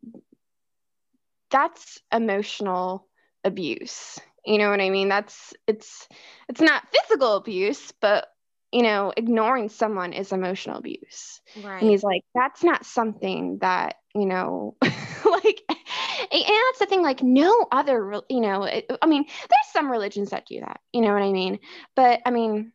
that's 1.51 1.99
emotional 2.11 3.07
abuse 3.43 4.19
you 4.43 4.57
know 4.57 4.71
what 4.71 4.81
i 4.81 4.89
mean 4.89 5.09
that's 5.09 5.53
it's 5.67 6.07
it's 6.49 6.61
not 6.61 6.83
physical 6.91 7.35
abuse 7.35 7.93
but 8.01 8.27
you 8.71 8.83
know 8.83 9.13
ignoring 9.15 9.69
someone 9.69 10.13
is 10.13 10.31
emotional 10.31 10.77
abuse. 10.77 11.41
Right. 11.63 11.81
and 11.81 11.89
he's 11.89 12.03
like 12.03 12.23
that's 12.33 12.63
not 12.63 12.85
something 12.85 13.57
that 13.59 13.95
you 14.15 14.25
know 14.25 14.75
like 14.81 15.61
and 15.69 16.43
that's 16.43 16.79
the 16.79 16.85
thing 16.87 17.01
like 17.01 17.21
no 17.21 17.67
other 17.71 18.21
you 18.29 18.39
know 18.41 18.63
i 19.01 19.05
mean 19.05 19.25
there's 19.25 19.73
some 19.73 19.91
religions 19.91 20.29
that 20.29 20.45
do 20.47 20.59
that 20.59 20.79
you 20.93 21.01
know 21.01 21.13
what 21.13 21.21
i 21.21 21.31
mean? 21.31 21.59
But 21.95 22.21
i 22.25 22.31
mean 22.31 22.71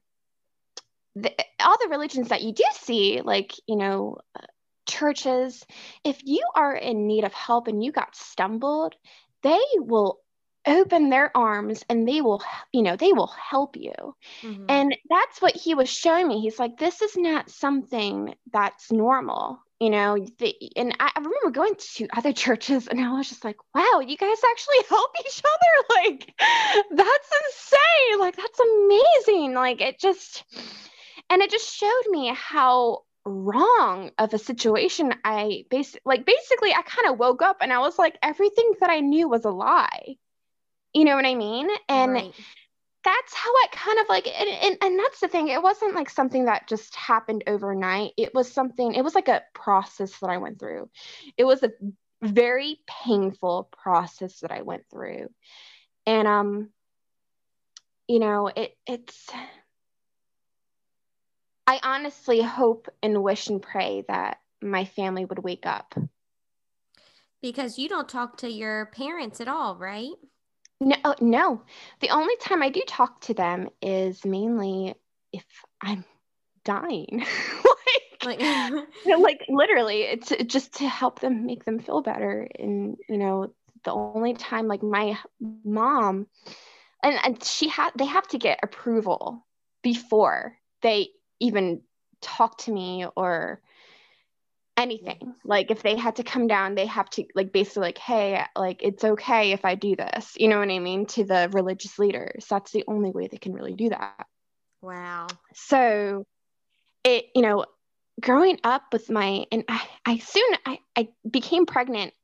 the, 1.15 1.33
all 1.61 1.77
the 1.83 1.89
religions 1.89 2.29
that 2.29 2.43
you 2.43 2.53
do 2.53 2.65
see 2.73 3.23
like 3.23 3.55
you 3.67 3.77
know 3.77 4.19
churches 4.87 5.65
if 6.05 6.21
you 6.25 6.43
are 6.55 6.75
in 6.75 7.07
need 7.07 7.25
of 7.25 7.33
help 7.33 7.67
and 7.67 7.83
you 7.83 7.91
got 7.91 8.15
stumbled 8.15 8.95
they 9.43 9.61
will 9.77 10.21
open 10.67 11.11
their 11.11 11.37
arms 11.37 11.85
and 11.89 12.09
they 12.09 12.21
will 12.21 12.43
you 12.73 12.83
know 12.83 12.97
they 12.97 13.13
will 13.13 13.29
help 13.29 13.77
you. 13.77 13.95
Mm-hmm. 14.43 14.65
and 14.69 14.97
that's 15.09 15.41
what 15.41 15.55
he 15.55 15.75
was 15.75 15.89
showing 15.89 16.29
me. 16.29 16.41
He's 16.41 16.59
like 16.59 16.79
this 16.79 17.03
is 17.03 17.17
not 17.17 17.51
something 17.51 18.35
that's 18.53 18.91
normal 18.93 19.61
you 19.81 19.91
know 19.91 20.17
the, 20.39 20.55
and 20.77 20.97
I, 20.99 21.11
I 21.15 21.19
remember 21.19 21.51
going 21.51 21.75
to 21.97 22.09
other 22.17 22.33
churches 22.45 22.89
and 22.89 22.99
i 22.99 23.13
was 23.13 23.29
just 23.29 23.45
like 23.45 23.59
wow 23.75 24.01
you 24.01 24.17
guys 24.17 24.39
actually 24.51 24.85
help 24.89 25.11
each 25.21 25.43
other? 25.45 26.01
Like 26.07 26.35
that's 26.91 27.31
insane. 27.45 28.21
Like 28.21 28.37
that's 28.37 28.61
amazing. 28.61 29.55
Like 29.55 29.81
it 29.81 29.99
just 29.99 30.45
and 31.31 31.43
it 31.43 31.51
just 31.51 31.73
showed 31.75 32.11
me 32.11 32.33
how 32.35 33.03
wrong 33.25 34.13
of 34.19 34.33
a 34.33 34.39
situation 34.39 35.13
i 35.25 35.65
basically 35.69 36.01
like 36.05 36.25
basically 36.25 36.73
i 36.73 36.81
kind 36.83 37.09
of 37.09 37.19
woke 37.19 37.43
up 37.43 37.57
and 37.61 37.73
i 37.73 37.81
was 37.81 37.99
like 37.99 38.17
everything 38.23 38.73
that 38.79 38.89
i 38.89 39.01
knew 39.01 39.29
was 39.29 39.45
a 39.45 39.51
lie 39.51 40.15
you 40.97 41.05
know 41.05 41.15
what 41.15 41.27
I 41.27 41.35
mean? 41.35 41.69
And 41.91 42.13
right. 42.13 42.35
that's 43.05 43.35
how 43.35 43.51
it 43.65 43.73
kind 43.73 43.99
of 44.01 44.09
like, 44.09 44.27
and, 44.27 44.49
and, 44.49 44.79
and 44.81 44.99
that's 44.99 45.21
the 45.21 45.29
thing. 45.29 45.49
It 45.49 45.63
wasn't 45.63 45.95
like 45.95 46.09
something 46.09 46.47
that 46.47 46.67
just 46.67 46.97
happened 46.97 47.45
overnight. 47.47 48.13
It 48.17 48.35
was 48.35 48.51
something, 48.51 48.95
it 48.95 49.05
was 49.05 49.15
like 49.15 49.29
a 49.29 49.43
process 49.53 50.19
that 50.21 50.31
I 50.31 50.39
went 50.39 50.59
through. 50.59 50.89
It 51.37 51.45
was 51.45 51.63
a 51.63 51.71
very 52.23 52.81
painful 53.05 53.69
process 53.83 54.41
that 54.41 54.51
I 54.51 54.63
went 54.63 54.85
through. 54.91 55.29
And, 56.07 56.27
um, 56.27 56.71
you 58.09 58.19
know, 58.19 58.47
it, 58.47 58.75
it's, 58.87 59.29
I 61.67 61.79
honestly 61.83 62.41
hope 62.41 62.89
and 63.03 63.23
wish 63.23 63.49
and 63.49 63.61
pray 63.61 64.03
that 64.09 64.39
my 64.63 64.87
family 64.87 65.27
would 65.27 65.41
wake 65.41 65.67
up. 65.67 65.95
Because 67.43 67.79
you 67.79 67.91
don't 67.91 68.09
talk 68.09 68.39
to 68.39 68.51
your 68.51 68.87
parents 68.87 69.43
at 69.43 69.49
all, 69.49 69.77
right? 69.77 70.15
No, 70.81 70.97
oh, 71.05 71.15
no. 71.21 71.63
The 72.01 72.11
only 72.11 72.37
time 72.37 72.63
I 72.63 72.69
do 72.69 72.83
talk 72.87 73.21
to 73.23 73.35
them 73.35 73.69
is 73.81 74.25
mainly 74.25 74.95
if 75.33 75.45
I'm 75.81 76.05
dying. 76.65 77.25
like, 78.25 78.41
like, 78.41 78.41
like 79.19 79.41
literally, 79.49 80.03
it's 80.03 80.33
just 80.47 80.75
to 80.75 80.89
help 80.89 81.21
them 81.21 81.47
make 81.47 81.65
them 81.65 81.79
feel 81.79 82.03
better. 82.03 82.49
And 82.59 82.97
you 83.09 83.17
know, 83.17 83.55
the 83.85 83.93
only 83.93 84.35
time 84.35 84.67
like 84.67 84.83
my 84.83 85.17
mom, 85.41 86.27
and, 87.03 87.19
and 87.25 87.43
she 87.43 87.69
had 87.69 87.93
they 87.97 88.07
have 88.07 88.29
to 88.29 88.39
get 88.39 88.61
approval 88.63 89.47
before 89.83 90.59
they 90.83 91.09
even 91.41 91.81
talk 92.21 92.59
to 92.59 92.73
me 92.73 93.07
or 93.17 93.61
anything. 94.77 95.35
Like 95.45 95.71
if 95.71 95.83
they 95.83 95.97
had 95.97 96.17
to 96.17 96.23
come 96.23 96.47
down 96.47 96.75
they 96.75 96.87
have 96.87 97.09
to 97.11 97.25
like 97.35 97.53
basically 97.53 97.83
like 97.83 97.99
hey 97.99 98.45
like 98.57 98.83
it's 98.83 99.05
okay 99.05 99.53
if 99.53 99.65
i 99.65 99.75
do 99.75 99.97
this 99.97 100.35
you 100.37 100.49
know 100.49 100.59
what 100.59 100.71
i 100.71 100.79
mean 100.79 101.07
to 101.07 101.25
the 101.25 101.49
religious 101.53 101.99
leaders. 101.99 102.47
That's 102.49 102.73
the 102.73 102.85
only 102.87 103.11
way 103.11 103.29
they 103.29 103.39
can 103.39 103.53
really 103.53 103.75
do 103.75 103.91
that. 103.91 104.27
Wow. 104.83 105.27
So 105.55 106.25
it 107.05 107.27
you 107.35 107.43
know 107.43 107.65
growing 108.21 108.59
up 108.65 108.83
with 108.93 109.11
my 109.11 109.45
and 109.53 109.65
i, 109.69 109.87
I 110.07 110.19
soon 110.19 110.57
I, 110.65 110.79
I 110.97 111.09
became 111.31 111.67
pregnant 111.67 112.15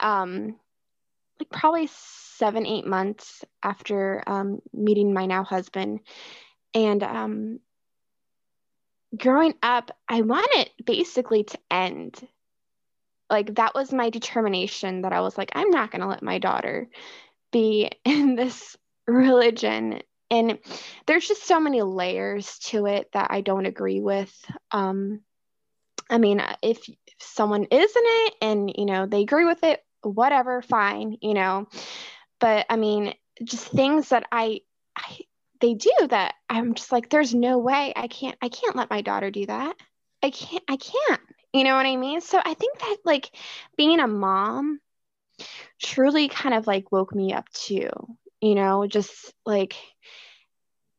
um 0.00 0.56
like 1.40 1.50
probably 1.50 1.88
seven 2.38 2.66
eight 2.66 2.86
months 2.86 3.44
after 3.62 4.22
um 4.26 4.60
meeting 4.72 5.12
my 5.12 5.26
now 5.26 5.44
husband. 5.44 6.00
And 6.74 7.02
um 7.02 7.60
growing 9.16 9.54
up, 9.62 9.90
I 10.08 10.22
wanted 10.22 10.70
basically 10.84 11.44
to 11.44 11.58
end. 11.70 12.20
Like 13.30 13.56
that 13.56 13.74
was 13.74 13.92
my 13.92 14.10
determination 14.10 15.02
that 15.02 15.12
I 15.12 15.20
was 15.20 15.36
like, 15.36 15.50
I'm 15.54 15.70
not 15.70 15.90
going 15.90 16.00
to 16.00 16.06
let 16.08 16.22
my 16.22 16.38
daughter 16.38 16.88
be 17.52 17.90
in 18.04 18.36
this 18.36 18.76
religion 19.06 20.02
And 20.30 20.58
there's 21.06 21.26
just 21.28 21.46
so 21.46 21.60
many 21.60 21.82
layers 21.82 22.58
to 22.70 22.86
it 22.86 23.10
that 23.12 23.28
I 23.30 23.40
don't 23.40 23.66
agree 23.66 24.00
with. 24.00 24.32
Um, 24.70 25.22
I 26.10 26.18
mean, 26.18 26.42
if 26.62 26.78
someone 27.18 27.64
is 27.64 27.96
in 27.96 28.02
it 28.04 28.34
and, 28.42 28.72
you 28.76 28.86
know, 28.86 29.06
they 29.06 29.22
agree 29.22 29.44
with 29.46 29.62
it, 29.64 29.82
whatever, 30.02 30.62
fine, 30.62 31.16
you 31.22 31.34
know. 31.34 31.68
But 32.40 32.66
I 32.70 32.76
mean, 32.76 33.14
just 33.42 33.68
things 33.68 34.10
that 34.10 34.26
I, 34.32 34.60
I 34.96 35.20
they 35.60 35.74
do 35.74 35.92
that 36.08 36.34
I'm 36.48 36.74
just 36.74 36.92
like, 36.92 37.10
there's 37.10 37.34
no 37.34 37.58
way 37.58 37.92
I 37.94 38.08
can't, 38.08 38.36
I 38.40 38.48
can't 38.48 38.76
let 38.76 38.90
my 38.90 39.02
daughter 39.02 39.30
do 39.30 39.46
that. 39.46 39.76
I 40.22 40.30
can't, 40.30 40.64
I 40.68 40.76
can't, 40.76 41.20
you 41.52 41.64
know 41.64 41.76
what 41.76 41.86
I 41.86 41.96
mean? 41.96 42.20
So 42.20 42.40
I 42.42 42.54
think 42.54 42.78
that 42.78 42.96
like 43.04 43.30
being 43.76 44.00
a 44.00 44.08
mom 44.08 44.80
truly 45.82 46.28
kind 46.28 46.54
of 46.54 46.66
like 46.66 46.90
woke 46.90 47.14
me 47.14 47.32
up 47.32 47.48
too, 47.50 47.90
you 48.40 48.54
know, 48.54 48.86
just 48.86 49.32
like 49.46 49.76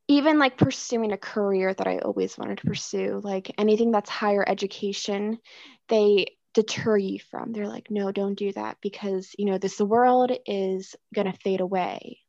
even 0.08 0.39
like 0.39 0.58
pursuing 0.58 1.12
a 1.12 1.17
career 1.17 1.74
that 1.74 1.88
I 1.88 2.00
always 2.00 2.38
wanted 2.38 2.60
to 2.60 2.67
pursue, 2.67 3.22
like 3.24 3.54
anything 3.58 3.91
that's 3.91 4.10
higher 4.10 4.43
education, 4.48 5.39
they 5.88 6.38
deter 6.54 6.98
you 6.98 7.19
from. 7.19 7.52
They're 7.52 7.67
like, 7.67 7.91
no, 7.91 8.12
don't 8.12 8.34
do 8.38 8.52
that 8.54 8.78
because, 8.82 9.36
you 9.38 9.45
know, 9.45 9.58
this 9.58 9.80
world 9.80 10.32
is 10.45 10.95
going 11.13 11.32
to 11.32 11.38
fade 11.38 11.62
away. 11.62 12.19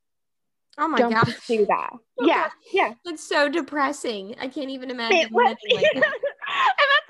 Oh 0.81 0.89
my 0.89 0.99
don't 0.99 1.13
god. 1.13 1.25
pursue 1.25 1.67
that. 1.67 1.91
Oh 2.23 2.27
yeah. 2.27 2.45
gosh. 2.45 2.53
Yeah. 2.73 2.93
That's 3.05 3.27
so 3.27 3.49
depressing. 3.49 4.35
I 4.39 4.49
can't 4.49 4.69
even 4.71 4.91
imagine 4.91 5.19
It 5.19 5.33
was- 5.33 5.57
living 5.71 5.83
like 5.83 5.95
that. 6.03 6.13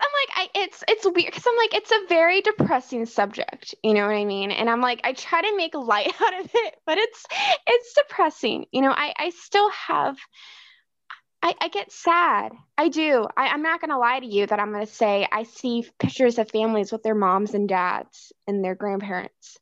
I'm 0.02 0.10
like, 0.28 0.50
I, 0.54 0.60
it's 0.60 0.84
it's 0.88 1.04
weird 1.04 1.16
because 1.26 1.44
I'm 1.46 1.56
like, 1.56 1.74
it's 1.74 1.90
a 1.90 2.06
very 2.08 2.40
depressing 2.42 3.06
subject. 3.06 3.74
You 3.82 3.94
know 3.94 4.06
what 4.06 4.14
I 4.14 4.24
mean? 4.24 4.50
And 4.50 4.68
I'm 4.70 4.80
like, 4.80 5.00
I 5.04 5.12
try 5.12 5.40
to 5.42 5.56
make 5.56 5.74
light 5.74 6.12
out 6.20 6.40
of 6.40 6.50
it, 6.54 6.74
but 6.86 6.98
it's 6.98 7.24
it's 7.66 7.94
depressing. 7.94 8.66
You 8.72 8.82
know, 8.82 8.90
I 8.92 9.12
I 9.18 9.30
still 9.30 9.70
have. 9.70 10.16
I, 11.42 11.54
I 11.60 11.68
get 11.68 11.90
sad. 11.90 12.52
I 12.76 12.88
do. 12.88 13.26
I, 13.34 13.48
I'm 13.48 13.62
not 13.62 13.80
going 13.80 13.88
to 13.90 13.96
lie 13.98 14.20
to 14.20 14.26
you 14.26 14.46
that 14.46 14.60
I'm 14.60 14.72
going 14.72 14.84
to 14.86 14.92
say 14.92 15.26
I 15.32 15.44
see 15.44 15.88
pictures 15.98 16.38
of 16.38 16.50
families 16.50 16.92
with 16.92 17.02
their 17.02 17.14
moms 17.14 17.54
and 17.54 17.66
dads 17.66 18.30
and 18.46 18.62
their 18.62 18.74
grandparents. 18.74 19.56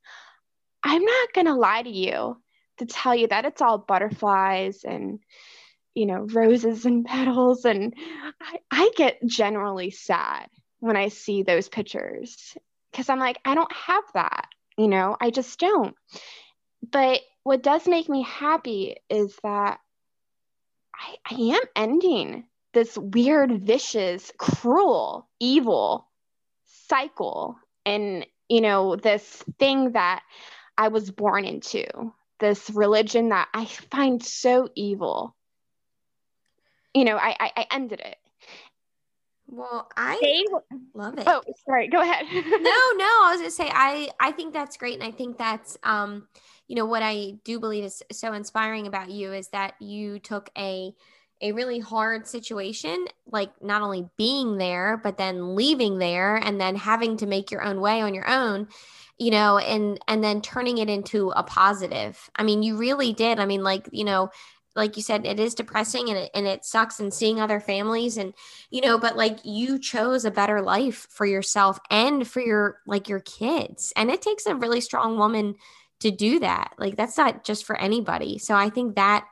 I'm 0.82 1.04
not 1.04 1.32
going 1.32 1.46
to 1.46 1.54
lie 1.54 1.82
to 1.82 1.88
you 1.90 2.36
to 2.78 2.86
tell 2.86 3.14
you 3.14 3.28
that 3.28 3.44
it's 3.44 3.62
all 3.62 3.78
butterflies 3.78 4.84
and 4.84 5.20
you 5.94 6.06
know 6.06 6.26
roses 6.32 6.84
and 6.84 7.04
petals. 7.06 7.64
And 7.64 7.94
I, 8.40 8.58
I 8.70 8.90
get 8.96 9.24
generally 9.26 9.90
sad 9.90 10.48
when 10.80 10.96
i 10.96 11.08
see 11.08 11.42
those 11.42 11.68
pictures 11.68 12.56
because 12.92 13.08
i'm 13.08 13.18
like 13.18 13.38
i 13.44 13.54
don't 13.56 13.72
have 13.72 14.04
that 14.14 14.46
you 14.76 14.88
know 14.88 15.16
i 15.20 15.30
just 15.30 15.58
don't. 15.58 15.96
But 16.90 17.20
what 17.42 17.62
does 17.62 17.88
make 17.88 18.08
me 18.08 18.22
happy 18.22 18.96
is 19.10 19.36
that 19.42 19.80
i, 20.94 21.16
I 21.28 21.34
am 21.34 21.62
ending 21.74 22.44
this 22.74 22.96
weird 22.96 23.62
vicious 23.62 24.30
cruel 24.38 25.28
evil 25.40 26.06
cycle 26.88 27.56
and 27.84 28.24
you 28.48 28.60
know 28.60 28.96
this 28.96 29.44
thing 29.58 29.92
that 29.92 30.22
i 30.76 30.88
was 30.88 31.10
born 31.10 31.44
into 31.44 31.84
this 32.38 32.70
religion 32.70 33.30
that 33.30 33.48
I 33.54 33.64
find 33.64 34.24
so 34.24 34.68
evil. 34.74 35.34
You 36.94 37.04
know, 37.04 37.16
I 37.16 37.36
I, 37.38 37.52
I 37.56 37.66
ended 37.70 38.00
it. 38.00 38.16
Well, 39.50 39.88
I 39.96 40.18
They, 40.20 40.44
love 40.94 41.18
it. 41.18 41.26
oh, 41.26 41.42
sorry. 41.64 41.88
Go 41.88 42.00
ahead. 42.02 42.26
no, 42.32 42.40
no, 42.40 42.70
I 42.70 43.30
was 43.32 43.40
gonna 43.40 43.50
say 43.50 43.70
I 43.72 44.10
I 44.20 44.32
think 44.32 44.52
that's 44.52 44.76
great, 44.76 44.94
and 44.94 45.02
I 45.02 45.10
think 45.10 45.38
that's 45.38 45.78
um 45.82 46.28
you 46.66 46.76
know 46.76 46.84
what 46.84 47.02
I 47.02 47.38
do 47.44 47.58
believe 47.58 47.84
is 47.84 48.02
so 48.12 48.32
inspiring 48.34 48.86
about 48.86 49.10
you 49.10 49.32
is 49.32 49.48
that 49.48 49.80
you 49.80 50.18
took 50.18 50.50
a 50.56 50.92
a 51.40 51.52
really 51.52 51.78
hard 51.78 52.26
situation, 52.26 53.06
like 53.30 53.50
not 53.62 53.82
only 53.82 54.08
being 54.16 54.58
there, 54.58 54.96
but 54.96 55.18
then 55.18 55.54
leaving 55.54 55.98
there 55.98 56.36
and 56.36 56.60
then 56.60 56.76
having 56.76 57.16
to 57.18 57.26
make 57.26 57.50
your 57.50 57.62
own 57.62 57.80
way 57.80 58.00
on 58.00 58.14
your 58.14 58.28
own, 58.28 58.68
you 59.18 59.30
know, 59.30 59.58
and 59.58 60.00
and 60.08 60.22
then 60.22 60.40
turning 60.40 60.78
it 60.78 60.88
into 60.88 61.30
a 61.30 61.42
positive. 61.42 62.30
I 62.34 62.42
mean, 62.42 62.62
you 62.62 62.76
really 62.76 63.12
did. 63.12 63.38
I 63.38 63.46
mean, 63.46 63.62
like, 63.62 63.88
you 63.92 64.04
know, 64.04 64.30
like 64.74 64.96
you 64.96 65.02
said, 65.02 65.26
it 65.26 65.40
is 65.40 65.54
depressing 65.54 66.08
and 66.08 66.18
it 66.18 66.30
and 66.34 66.46
it 66.46 66.64
sucks 66.64 67.00
and 67.00 67.12
seeing 67.12 67.40
other 67.40 67.60
families 67.60 68.16
and 68.16 68.32
you 68.70 68.80
know, 68.80 68.98
but 68.98 69.16
like 69.16 69.38
you 69.44 69.78
chose 69.78 70.24
a 70.24 70.30
better 70.30 70.62
life 70.62 71.06
for 71.10 71.26
yourself 71.26 71.78
and 71.90 72.26
for 72.26 72.40
your 72.40 72.78
like 72.86 73.08
your 73.08 73.20
kids. 73.20 73.92
And 73.96 74.10
it 74.10 74.22
takes 74.22 74.46
a 74.46 74.54
really 74.54 74.80
strong 74.80 75.18
woman 75.18 75.56
to 76.00 76.10
do 76.10 76.38
that. 76.40 76.74
Like 76.78 76.96
that's 76.96 77.16
not 77.16 77.44
just 77.44 77.64
for 77.64 77.76
anybody. 77.76 78.38
So 78.38 78.54
I 78.54 78.70
think 78.70 78.96
that 78.96 79.26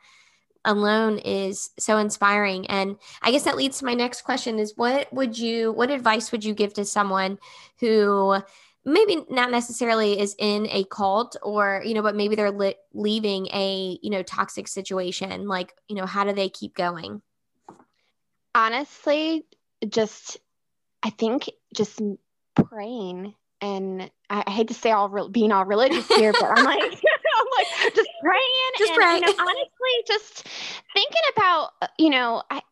alone 0.66 1.18
is 1.18 1.70
so 1.79 1.96
inspiring. 1.98 2.66
And 2.66 2.96
i 3.22 3.31
guess 3.31 3.44
that 3.44 3.57
leads 3.57 3.79
to 3.79 3.85
my 3.85 3.94
next 3.94 4.22
question 4.22 4.59
is 4.59 4.74
what 4.76 5.12
would 5.12 5.38
you 5.38 5.72
what 5.72 5.90
advice 5.90 6.33
would 6.33 6.44
you 6.44 6.55
give 6.55 6.74
to 6.74 6.85
someone 6.85 7.38
who 7.81 8.37
maybe 8.85 9.24
not 9.31 9.50
necessarily 9.50 10.18
is 10.18 10.37
in 10.38 10.68
a 10.70 10.85
cult 10.85 11.37
or 11.42 11.83
you 11.85 11.94
know 11.94 12.02
but 12.02 12.14
maybe 12.14 12.37
they're 12.37 12.50
li- 12.50 12.76
leaving 12.92 13.46
a 13.52 13.98
you 14.02 14.11
know 14.11 14.22
toxic 14.22 14.68
situation? 14.68 15.48
Like 15.48 15.72
you 15.88 15.96
know 15.96 16.07
how 16.07 16.24
do 16.24 16.33
they 16.33 16.48
keep 16.48 16.74
going? 16.74 17.22
Honestly, 18.55 19.44
just 19.88 20.38
I 21.02 21.11
think 21.11 21.50
just 21.74 22.00
praying. 22.55 23.35
And 23.61 24.11
I, 24.29 24.50
hate 24.50 24.68
to 24.68 24.74
say 24.74 24.90
all 24.90 25.09
re- 25.09 25.29
being 25.31 25.50
all 25.50 25.64
religious 25.64 26.07
here, 26.09 26.33
but 26.33 26.44
I'm 26.44 26.64
like 26.64 27.00
praying 28.20 28.42
Just 28.79 28.92
and 28.92 29.00
pray. 29.00 29.14
you 29.14 29.20
know 29.20 29.35
honestly 29.38 30.05
just 30.07 30.48
thinking 30.94 31.22
about 31.37 31.70
uh, 31.83 31.87
you 31.98 32.11
know 32.11 32.42
I, 32.50 32.62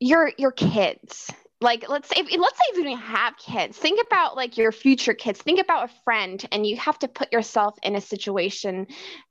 your 0.00 0.32
your 0.38 0.52
kids 0.52 1.30
like 1.60 1.88
let's 1.88 2.08
say 2.08 2.16
let's 2.16 2.58
say 2.58 2.64
if 2.70 2.76
you 2.76 2.84
don't 2.84 2.98
have 2.98 3.36
kids 3.38 3.76
think 3.76 4.00
about 4.06 4.36
like 4.36 4.56
your 4.56 4.72
future 4.72 5.14
kids 5.14 5.40
think 5.40 5.60
about 5.60 5.90
a 5.90 5.92
friend 6.04 6.44
and 6.52 6.66
you 6.66 6.76
have 6.76 6.98
to 6.98 7.08
put 7.08 7.32
yourself 7.32 7.78
in 7.82 7.96
a 7.96 8.00
situation 8.00 8.86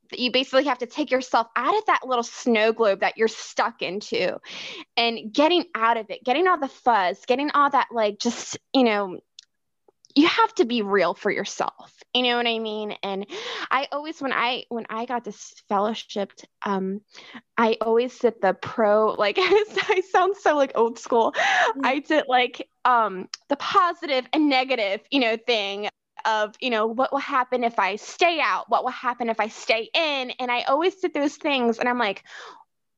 that 0.09 0.19
you 0.19 0.31
basically 0.31 0.65
have 0.65 0.77
to 0.79 0.85
take 0.85 1.11
yourself 1.11 1.47
out 1.55 1.75
of 1.75 1.85
that 1.85 2.01
little 2.05 2.23
snow 2.23 2.73
globe 2.73 3.01
that 3.01 3.17
you're 3.17 3.27
stuck 3.27 3.81
into 3.81 4.37
and 4.97 5.33
getting 5.33 5.65
out 5.75 5.97
of 5.97 6.09
it 6.09 6.23
getting 6.23 6.47
all 6.47 6.59
the 6.59 6.67
fuzz 6.67 7.25
getting 7.27 7.51
all 7.51 7.69
that 7.69 7.87
like 7.91 8.17
just 8.17 8.57
you 8.73 8.83
know 8.83 9.19
you 10.15 10.27
have 10.27 10.53
to 10.55 10.65
be 10.65 10.81
real 10.81 11.13
for 11.13 11.29
yourself. 11.29 11.93
You 12.13 12.23
know 12.23 12.37
what 12.37 12.47
i 12.47 12.59
mean? 12.59 12.95
And 13.03 13.25
i 13.69 13.87
always 13.91 14.21
when 14.21 14.33
i 14.33 14.63
when 14.69 14.85
i 14.89 15.05
got 15.05 15.23
this 15.23 15.53
fellowshipped 15.69 16.45
um 16.65 17.01
i 17.57 17.77
always 17.81 18.17
did 18.17 18.35
the 18.41 18.53
pro 18.53 19.07
like 19.13 19.37
i 19.39 20.01
sound 20.11 20.35
so 20.37 20.55
like 20.55 20.71
old 20.75 20.97
school. 20.97 21.33
I 21.83 21.99
did 21.99 22.25
like 22.27 22.67
um 22.85 23.27
the 23.49 23.57
positive 23.57 24.25
and 24.33 24.49
negative 24.49 25.01
you 25.11 25.19
know 25.19 25.37
thing 25.37 25.89
of 26.25 26.55
you 26.59 26.69
know 26.69 26.87
what 26.87 27.11
will 27.11 27.19
happen 27.19 27.63
if 27.63 27.77
i 27.77 27.97
stay 27.97 28.39
out? 28.39 28.69
What 28.69 28.83
will 28.83 28.91
happen 28.91 29.29
if 29.29 29.39
i 29.39 29.49
stay 29.49 29.89
in? 29.93 30.31
And 30.31 30.49
i 30.49 30.61
always 30.63 30.95
did 30.95 31.13
those 31.13 31.35
things 31.35 31.77
and 31.77 31.89
i'm 31.89 31.99
like 31.99 32.23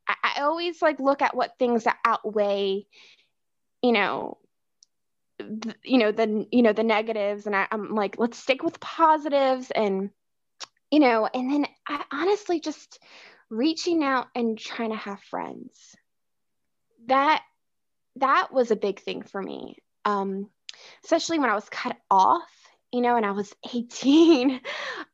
i, 0.08 0.15
I 0.38 0.41
always 0.41 0.82
like 0.82 0.99
look 0.99 1.21
at 1.21 1.36
what 1.36 1.58
things 1.58 1.86
that 1.86 1.97
outweigh 2.06 2.86
you 3.82 3.91
know 3.91 4.38
you 5.84 5.97
know 5.97 6.12
the 6.12 6.47
you 6.52 6.62
know 6.63 6.73
the 6.73 6.84
negatives 6.84 7.45
and 7.45 7.56
I, 7.56 7.67
i'm 7.71 7.93
like 7.93 8.15
let's 8.17 8.39
stick 8.39 8.63
with 8.63 8.80
positives 8.80 9.71
and 9.71 10.10
you 10.91 11.00
know 11.00 11.30
and 11.32 11.52
then 11.52 11.65
i 11.88 12.04
honestly 12.12 12.60
just 12.60 13.00
reaching 13.50 14.04
out 14.04 14.28
and 14.36 14.58
trying 14.58 14.91
to 14.91 14.97
have 14.97 15.21
friends. 15.23 15.95
That 17.08 17.43
that 18.17 18.50
was 18.52 18.71
a 18.71 18.76
big 18.76 19.00
thing 19.00 19.21
for 19.21 19.41
me 19.41 19.78
um 20.04 20.50
especially 21.04 21.39
when 21.39 21.50
i 21.50 21.56
was 21.56 21.69
cut 21.69 21.95
off 22.10 22.50
you 22.91 23.02
know 23.02 23.15
and 23.15 23.26
i 23.26 23.32
was 23.32 23.54
18 23.73 24.60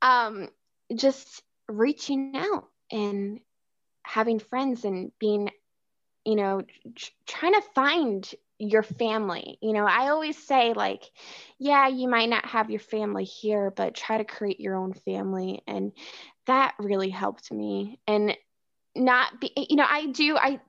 um 0.02 0.50
just 0.96 1.44
reaching 1.68 2.36
out 2.36 2.68
and 2.92 3.40
having 4.04 4.40
friends 4.40 4.86
and 4.86 5.12
being 5.20 5.50
you 6.26 6.36
know 6.36 6.62
tr- 6.96 7.12
trying 7.28 7.54
to 7.54 7.62
find 7.76 8.34
your 8.72 8.84
family. 8.84 9.58
You 9.62 9.74
know 9.74 9.86
i 9.86 10.10
always 10.10 10.38
say 10.38 10.74
like 10.74 11.04
yeah 11.60 11.88
you 11.88 12.08
might 12.08 12.30
not 12.30 12.46
have 12.46 12.70
your 12.70 12.80
family 12.80 13.24
here 13.26 13.72
but 13.76 13.96
try 13.96 14.18
to 14.18 14.24
create 14.26 14.60
your 14.60 14.76
own 14.76 14.94
family. 14.94 15.62
And 15.68 15.92
that 16.48 16.76
really 16.80 17.10
helped 17.10 17.52
me. 17.52 18.00
And 18.08 18.38
not 18.96 19.40
be 19.42 19.52
you 19.70 19.76
know 19.76 19.86
i 19.90 20.08
do 20.08 20.38
i 20.38 20.60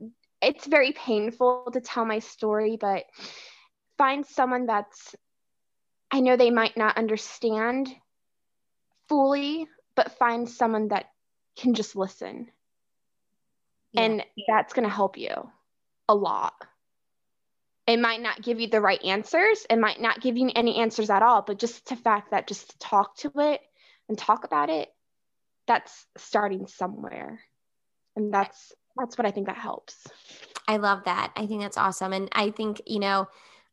it's 0.40 0.66
very 0.66 0.92
painful 0.92 1.58
to 1.72 1.80
tell 1.80 2.04
my 2.04 2.18
story 2.18 2.62
but 2.64 3.04
find 3.98 4.24
someone 4.26 4.66
that's 4.66 5.14
i 6.10 6.20
know 6.20 6.36
they 6.36 6.50
might 6.50 6.76
not 6.76 6.96
understand 6.96 7.88
fully 9.08 9.66
but 9.94 10.12
find 10.18 10.48
someone 10.48 10.88
that 10.88 11.06
can 11.56 11.74
just 11.74 11.96
listen. 11.96 12.48
And 13.96 14.24
that's 14.48 14.72
going 14.72 14.88
to 14.88 14.94
help 14.94 15.16
you 15.18 15.30
a 16.08 16.14
lot 16.14 16.54
it 17.86 17.98
might 17.98 18.22
not 18.22 18.42
give 18.42 18.60
you 18.60 18.68
the 18.68 18.80
right 18.80 19.02
answers 19.04 19.66
it 19.68 19.78
might 19.78 20.00
not 20.00 20.20
give 20.20 20.36
you 20.36 20.50
any 20.54 20.76
answers 20.76 21.10
at 21.10 21.22
all 21.22 21.42
but 21.42 21.58
just 21.58 21.88
the 21.88 21.96
fact 21.96 22.30
that 22.30 22.46
just 22.46 22.78
talk 22.80 23.16
to 23.16 23.30
it 23.36 23.60
and 24.08 24.18
talk 24.18 24.44
about 24.44 24.70
it 24.70 24.88
that's 25.66 26.06
starting 26.16 26.66
somewhere 26.66 27.40
and 28.16 28.32
that's 28.32 28.72
that's 28.96 29.18
what 29.18 29.26
I 29.26 29.30
think 29.30 29.46
that 29.46 29.56
helps. 29.56 30.06
I 30.68 30.76
love 30.76 31.04
that. 31.04 31.32
I 31.36 31.46
think 31.46 31.62
that's 31.62 31.76
awesome. 31.76 32.12
And 32.12 32.28
I 32.32 32.50
think, 32.50 32.80
you 32.86 33.00
know, 33.00 33.28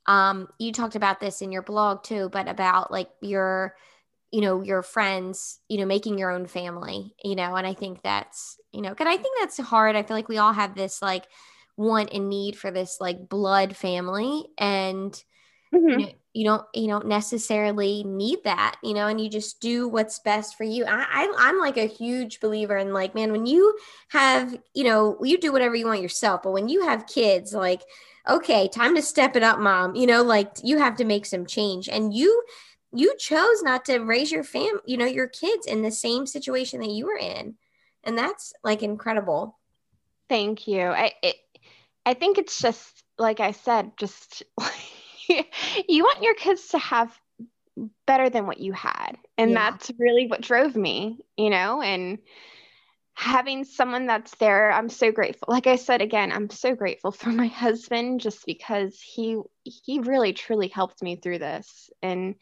um, 0.08 0.48
you 0.58 0.72
talked 0.72 0.96
about 0.96 1.20
this 1.20 1.42
in 1.42 1.52
your 1.52 1.62
blog 1.62 2.04
too, 2.04 2.30
but 2.32 2.48
about 2.48 2.92
like 2.92 3.10
your, 3.22 3.76
you 4.32 4.42
know, 4.42 4.62
your 4.62 4.82
friends, 4.82 5.60
you 5.70 5.78
know, 5.78 5.86
making 5.86 6.18
your 6.18 6.32
own 6.32 6.48
family, 6.48 7.14
you 7.24 7.36
know, 7.36 7.56
and 7.56 7.68
I 7.68 7.74
think 7.74 8.02
that's, 8.02 8.58
you 8.72 8.82
know, 8.82 8.96
cause 8.96 9.08
I 9.08 9.18
think 9.18 9.38
that's 9.40 9.60
hard. 9.60 9.96
I 9.96 10.04
feel 10.04 10.18
like 10.18 10.28
we 10.28 10.38
all 10.38 10.54
have 10.54 10.76
this 10.76 11.02
like 11.02 11.26
want 11.78 12.14
and 12.14 12.30
need 12.30 12.58
for 12.58 12.72
this 12.72 12.98
like 13.00 13.30
blood 13.30 13.76
family. 13.76 14.46
And, 14.58 15.12
mm-hmm. 15.74 15.90
you, 15.90 15.98
know, 15.98 16.12
you 16.34 16.46
don't, 16.46 16.66
you 16.74 16.88
don't 16.88 17.08
necessarily 17.08 18.04
need 18.04 18.40
that, 18.44 18.78
you 18.84 18.94
know, 18.94 19.08
and 19.08 19.20
you 19.20 19.30
just 19.30 19.60
do 19.62 19.88
what's 19.88 20.20
best 20.20 20.58
for 20.58 20.64
you. 20.64 20.86
I, 20.86 21.06
I 21.10 21.34
I'm 21.38 21.60
like 21.60 21.78
a 21.78 21.88
huge 21.88 22.40
believer 22.40 22.78
in 22.78 22.94
like, 22.94 23.16
man, 23.16 23.32
when 23.32 23.46
you 23.46 23.78
have, 24.10 24.58
you 24.74 24.84
know, 24.84 25.18
you 25.22 25.38
do 25.38 25.52
whatever 25.52 25.76
you 25.76 25.88
want 25.88 26.02
yourself, 26.02 26.44
but 26.44 26.54
when 26.54 26.70
you 26.70 26.86
have 26.86 27.08
kids, 27.08 27.54
like, 27.54 27.82
okay, 28.30 28.68
time 28.68 28.96
to 28.96 29.02
step 29.02 29.36
it 29.36 29.44
up, 29.44 29.60
mom. 29.60 29.96
You 29.96 30.08
know, 30.08 30.22
like 30.24 30.52
you 30.64 30.78
have 30.78 30.96
to 30.98 31.06
make 31.06 31.26
some 31.26 31.46
change. 31.46 31.90
And 31.90 32.14
you 32.14 32.44
you 32.94 33.16
chose 33.18 33.64
not 33.64 33.86
to 33.86 34.00
raise 34.00 34.32
your 34.32 34.44
fam, 34.44 34.80
you 34.86 34.98
know, 34.98 35.06
your 35.06 35.28
kids 35.28 35.66
in 35.66 35.82
the 35.82 35.92
same 35.92 36.26
situation 36.26 36.82
that 36.82 36.90
you 36.92 37.06
were 37.06 37.18
in. 37.18 37.56
And 38.04 38.18
that's 38.18 38.54
like 38.64 38.84
incredible. 38.84 39.58
Thank 40.28 40.68
you. 40.68 40.82
I 40.82 41.14
it, 41.24 41.36
I 42.06 42.14
think 42.14 42.38
it's 42.38 42.60
just 42.60 43.04
like 43.18 43.40
I 43.40 43.52
said, 43.52 43.92
just 43.98 44.44
you 45.28 46.04
want 46.04 46.24
your 46.24 46.36
kids 46.36 46.70
to 46.70 46.80
have 46.80 47.18
better 48.06 48.30
than 48.30 48.48
what 48.48 48.60
you 48.60 48.74
had. 48.74 49.18
And 49.38 49.52
yeah. 49.52 49.72
that's 49.72 49.92
really 49.98 50.28
what 50.28 50.42
drove 50.42 50.76
me, 50.76 51.20
you 51.38 51.50
know, 51.50 51.82
and 51.82 52.20
having 53.14 53.66
someone 53.66 54.08
that's 54.08 54.34
there 54.38 54.72
i'm 54.72 54.90
so 54.90 55.12
grateful 55.12 55.48
like 55.50 55.68
i 55.68 55.76
said 55.76 56.02
again 56.02 56.32
i'm 56.32 56.50
so 56.50 56.74
grateful 56.76 57.12
for 57.12 57.30
my 57.30 57.48
husband 57.66 58.22
just 58.22 58.46
because 58.46 59.00
he 59.00 59.40
he 59.64 60.00
really 60.00 60.34
truly 60.34 60.70
helped 60.70 61.04
me 61.04 61.16
through 61.16 61.38
this 61.38 61.90
and 62.02 62.36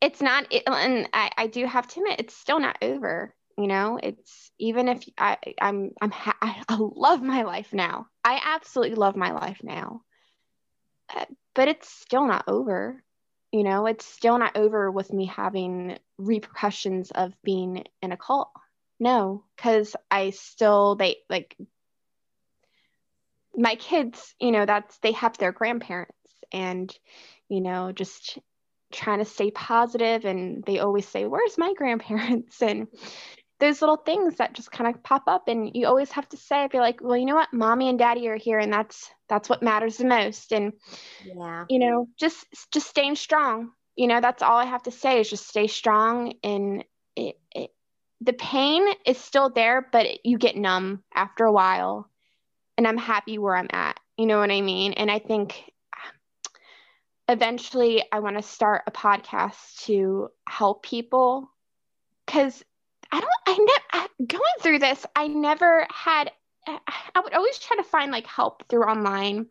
it's 0.00 0.20
not 0.20 0.52
and 0.66 1.08
i, 1.12 1.30
I 1.36 1.46
do 1.46 1.66
have 1.66 1.88
to 1.88 2.00
admit 2.00 2.20
it's 2.20 2.36
still 2.36 2.60
not 2.60 2.78
over 2.82 3.34
you 3.56 3.66
know 3.66 3.98
it's 4.02 4.50
even 4.58 4.88
if 4.88 5.04
i 5.18 5.36
i'm 5.60 5.90
i'm 6.00 6.10
ha- 6.10 6.36
i 6.42 6.62
love 6.78 7.22
my 7.22 7.42
life 7.42 7.72
now. 7.72 8.06
I 8.24 8.40
absolutely 8.44 8.96
love 8.96 9.16
my 9.16 9.32
life 9.32 9.60
now. 9.62 10.02
Uh, 11.14 11.24
but 11.54 11.68
it's 11.68 11.88
still 11.88 12.26
not 12.26 12.44
over 12.48 13.02
you 13.52 13.62
know 13.62 13.86
it's 13.86 14.04
still 14.04 14.38
not 14.38 14.56
over 14.56 14.90
with 14.90 15.12
me 15.12 15.26
having 15.26 15.98
repercussions 16.18 17.10
of 17.12 17.32
being 17.42 17.84
in 18.02 18.12
a 18.12 18.16
cult. 18.16 18.50
No, 18.98 19.44
because 19.56 19.94
I 20.10 20.30
still 20.30 20.96
they 20.96 21.16
like 21.28 21.56
my 23.54 23.74
kids, 23.76 24.34
you 24.38 24.52
know, 24.52 24.66
that's 24.66 24.98
they 24.98 25.12
have 25.12 25.36
their 25.38 25.52
grandparents 25.52 26.12
and 26.52 26.96
you 27.48 27.60
know, 27.60 27.92
just 27.92 28.38
trying 28.92 29.18
to 29.18 29.24
stay 29.24 29.50
positive 29.50 30.24
and 30.24 30.64
they 30.64 30.78
always 30.78 31.06
say, 31.08 31.26
Where's 31.26 31.58
my 31.58 31.72
grandparents? 31.76 32.60
And 32.62 32.88
those 33.58 33.80
little 33.80 33.96
things 33.96 34.36
that 34.36 34.52
just 34.52 34.70
kind 34.70 34.94
of 34.94 35.02
pop 35.02 35.24
up 35.26 35.48
and 35.48 35.70
you 35.74 35.86
always 35.86 36.12
have 36.12 36.28
to 36.28 36.36
say, 36.36 36.56
I'd 36.56 36.70
be 36.70 36.78
like, 36.78 37.00
well, 37.00 37.16
you 37.16 37.24
know 37.24 37.34
what, 37.34 37.52
mommy 37.52 37.88
and 37.88 37.98
daddy 37.98 38.28
are 38.28 38.36
here 38.36 38.58
and 38.58 38.72
that's 38.72 39.10
that's 39.28 39.48
what 39.48 39.62
matters 39.62 39.96
the 39.96 40.04
most. 40.04 40.52
And 40.52 40.74
yeah, 41.24 41.64
you 41.68 41.78
know, 41.78 42.08
just 42.18 42.46
just 42.72 42.88
staying 42.88 43.16
strong. 43.16 43.70
You 43.96 44.08
know, 44.08 44.20
that's 44.20 44.42
all 44.42 44.58
I 44.58 44.66
have 44.66 44.82
to 44.84 44.90
say 44.90 45.20
is 45.20 45.30
just 45.30 45.48
stay 45.48 45.68
strong 45.68 46.34
and 46.44 46.84
it, 47.16 47.38
it 47.54 47.70
the 48.20 48.34
pain 48.34 48.86
is 49.04 49.18
still 49.18 49.50
there, 49.50 49.88
but 49.90 50.24
you 50.24 50.38
get 50.38 50.56
numb 50.56 51.02
after 51.14 51.44
a 51.44 51.52
while. 51.52 52.10
And 52.78 52.86
I'm 52.86 52.98
happy 52.98 53.38
where 53.38 53.56
I'm 53.56 53.70
at. 53.70 53.98
You 54.18 54.26
know 54.26 54.38
what 54.38 54.50
I 54.50 54.60
mean? 54.60 54.92
And 54.94 55.10
I 55.10 55.18
think 55.18 55.70
eventually 57.28 58.04
I 58.12 58.20
want 58.20 58.36
to 58.36 58.42
start 58.42 58.82
a 58.86 58.90
podcast 58.90 59.84
to 59.84 60.28
help 60.48 60.82
people 60.82 61.50
because 62.24 62.62
I 63.12 63.20
don't, 63.20 63.32
I 63.46 63.58
never, 63.92 64.08
going 64.26 64.42
through 64.60 64.78
this, 64.80 65.06
I 65.14 65.28
never 65.28 65.86
had, 65.90 66.30
I 66.66 67.20
would 67.22 67.34
always 67.34 67.58
try 67.58 67.76
to 67.76 67.84
find 67.84 68.10
like 68.10 68.26
help 68.26 68.68
through 68.68 68.84
online 68.84 69.46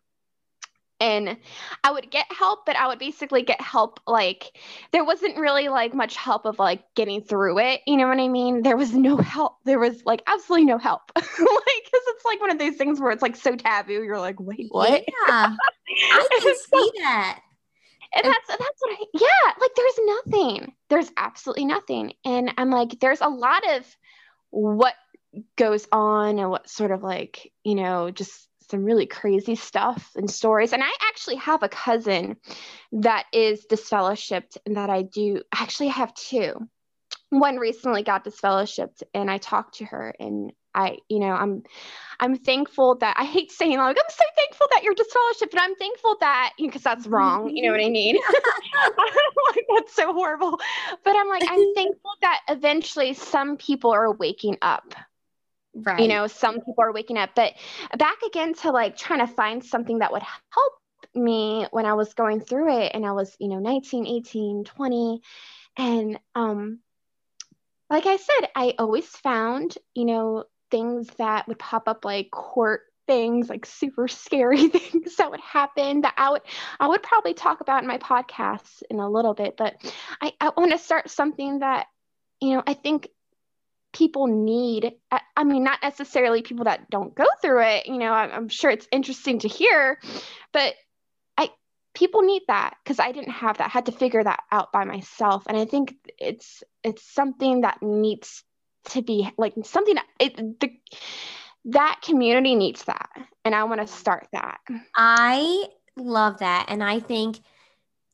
and 1.02 1.38
I 1.84 1.92
would 1.92 2.10
get 2.10 2.26
help, 2.32 2.66
but 2.66 2.76
I 2.76 2.88
would 2.88 3.00
basically 3.00 3.42
get 3.42 3.60
help 3.60 4.00
like 4.08 4.58
there 4.92 5.04
wasn't 5.04 5.38
really 5.38 5.68
like 5.68 5.94
much 5.94 6.16
help 6.16 6.46
of 6.46 6.58
like 6.58 6.84
getting 6.96 7.22
through 7.22 7.60
it. 7.60 7.82
You 7.86 7.98
know 7.98 8.08
what 8.08 8.20
I 8.20 8.28
mean? 8.28 8.64
There 8.64 8.78
was 8.78 8.94
no 8.94 9.18
help. 9.18 9.58
There 9.66 9.80
was 9.80 10.06
like 10.06 10.22
absolutely 10.28 10.66
no 10.66 10.78
help. 10.78 11.02
like 11.16 11.26
because 11.36 12.02
it's 12.08 12.26
like 12.26 12.40
one 12.40 12.52
of 12.52 12.60
those 12.60 12.76
things 12.76 13.00
where 13.00 13.12
it's 13.12 13.22
like 13.22 13.36
so 13.36 13.56
taboo. 13.56 14.04
You're 14.04 14.20
like, 14.20 14.40
wait, 14.40 14.68
what? 14.70 15.04
Yeah, 15.08 15.56
I 16.14 16.28
can 16.42 16.56
see 16.74 16.92
that. 17.04 17.42
And 18.16 18.26
that's 18.26 18.48
that's 18.48 18.60
what 18.60 18.98
I 19.00 19.06
yeah, 19.14 19.54
like 19.60 19.72
there's 19.76 20.00
nothing. 20.00 20.74
There's 20.90 21.12
absolutely 21.18 21.66
nothing. 21.66 22.14
And 22.24 22.52
I'm 22.58 22.70
like, 22.70 23.00
there's 23.00 23.22
a 23.22 23.28
lot 23.28 23.64
of 23.78 23.86
what 24.52 24.94
goes 25.58 25.88
on 25.92 26.40
and 26.40 26.50
what 26.50 26.70
sort 26.70 26.92
of 26.92 27.04
like, 27.04 27.52
you 27.64 27.76
know, 27.76 28.10
just 28.10 28.48
some 28.70 28.84
really 28.84 29.06
crazy 29.06 29.56
stuff 29.56 30.12
and 30.16 30.30
stories. 30.30 30.74
And 30.74 30.84
I 30.84 30.90
actually 31.08 31.36
have 31.38 31.64
a 31.64 31.70
cousin 31.70 32.38
that 32.94 33.26
is 33.34 33.66
disfellowshipped 33.70 34.58
and 34.66 34.78
that 34.78 34.90
I 34.90 35.04
do 35.04 35.42
actually 35.54 35.90
have 35.90 36.14
two. 36.14 36.54
One 37.30 37.58
recently 37.58 38.04
got 38.04 38.24
disfellowshipped 38.24 39.04
and 39.14 39.30
I 39.30 39.38
talked 39.38 39.76
to 39.76 39.86
her 39.86 40.16
and 40.20 40.52
I, 40.76 40.98
you 41.10 41.20
know, 41.20 41.32
I'm 41.32 41.64
I'm 42.20 42.38
thankful 42.38 42.96
that 42.96 43.16
I 43.18 43.26
hate 43.26 43.52
saying 43.52 43.78
like 43.78 43.98
I'm 43.98 44.10
so 44.10 44.26
thankful 44.36 44.68
that 44.72 44.84
you're 44.84 44.96
disfellowshipped, 44.96 45.52
but 45.52 45.62
I'm 45.62 45.76
thankful 45.76 46.18
that 46.20 46.54
because 46.60 46.84
that's 46.84 47.08
wrong. 47.08 47.50
You 47.50 47.64
know 47.64 47.72
what 47.72 47.84
I 47.84 47.90
mean? 47.90 48.16
like 48.88 49.66
that's 49.76 49.96
so 49.96 50.14
horrible. 50.14 50.60
But 51.04 51.16
I'm 51.16 51.28
like, 51.28 51.44
I'm 51.50 51.74
thankful 51.76 52.12
that 52.22 52.42
eventually 52.50 53.14
some 53.14 53.58
people 53.58 53.92
are 53.92 54.14
waking 54.14 54.58
up 54.62 54.94
Right. 55.76 56.00
You 56.00 56.08
know, 56.08 56.28
some 56.28 56.56
people 56.56 56.76
are 56.80 56.94
waking 56.94 57.18
up. 57.18 57.32
But 57.36 57.54
back 57.98 58.22
again 58.26 58.54
to 58.56 58.72
like 58.72 58.96
trying 58.96 59.20
to 59.20 59.34
find 59.34 59.64
something 59.64 60.00
that 60.00 60.12
would 60.12 60.24
help 60.24 60.74
me 61.14 61.68
when 61.72 61.86
I 61.86 61.94
was 61.94 62.14
going 62.14 62.40
through 62.40 62.80
it 62.80 62.92
and 62.94 63.06
I 63.06 63.12
was, 63.12 63.36
you 63.40 63.50
know, 63.50 63.60
19, 63.60 64.08
18, 64.08 64.64
20. 64.64 65.22
And 65.78 66.20
um, 66.34 66.80
like 67.90 68.06
I 68.06 68.16
said, 68.16 68.50
I 68.56 68.76
always 68.80 69.06
found, 69.06 69.78
you 69.94 70.06
know, 70.06 70.46
things 70.72 71.08
that 71.18 71.48
would 71.48 71.60
pop 71.60 71.88
up 71.88 72.06
like 72.06 72.32
court 72.32 72.82
things 73.08 73.50
like 73.50 73.66
super 73.66 74.08
scary 74.08 74.68
things 74.70 75.16
that 75.16 75.32
would 75.32 75.40
happen 75.40 76.02
that 76.02 76.14
I 76.18 76.32
would 76.32 76.42
I 76.80 76.88
would 76.88 77.04
probably 77.04 77.34
talk 77.34 77.62
about 77.62 77.82
in 77.82 77.88
my 77.88 77.98
podcast 77.98 78.84
in 78.90 79.00
a 79.00 79.10
little 79.10 79.34
bit 79.34 79.56
but 79.58 79.76
I, 80.22 80.34
I 80.40 80.52
want 80.58 80.72
to 80.72 80.78
start 80.78 81.10
something 81.10 81.60
that 81.60 81.88
you 82.42 82.56
know 82.56 82.64
I 82.66 82.74
think 82.74 83.10
people 83.96 84.28
need 84.28 84.92
i 85.38 85.44
mean 85.46 85.64
not 85.64 85.80
necessarily 85.82 86.42
people 86.42 86.66
that 86.66 86.90
don't 86.90 87.16
go 87.16 87.24
through 87.42 87.62
it 87.62 87.86
you 87.86 87.98
know 87.98 88.12
i'm, 88.12 88.50
sure 88.50 88.70
it's 88.70 88.90
interesting 88.92 89.40
to 89.40 89.48
hear 89.48 89.98
but 90.52 90.74
i 91.38 91.50
people 91.94 92.22
need 92.22 92.42
that 92.50 92.76
because 92.84 93.00
i 93.00 93.14
didn't 93.14 93.32
have 93.32 93.58
that 93.58 93.68
I 93.68 93.70
had 93.70 93.86
to 93.86 93.94
figure 93.94 94.22
that 94.22 94.42
out 94.52 94.74
by 94.74 94.84
myself 94.84 95.46
and 95.48 95.58
i 95.58 95.64
think 95.64 95.96
it's 96.20 96.62
it's 96.84 97.10
something 97.10 97.62
that 97.62 97.82
needs 97.82 98.44
to 98.86 99.02
be 99.02 99.30
like 99.38 99.54
something 99.64 99.96
that 99.96 100.06
it, 100.20 100.60
the, 100.60 100.72
that 101.66 102.00
community 102.04 102.56
needs 102.56 102.84
that 102.84 103.10
and 103.44 103.56
i 103.56 103.64
want 103.64 103.82
to 103.82 103.88
start 103.88 104.28
that. 104.32 104.60
I 104.96 105.66
love 105.98 106.40
that 106.40 106.66
and 106.70 106.84
i 106.84 107.00
think 107.00 107.40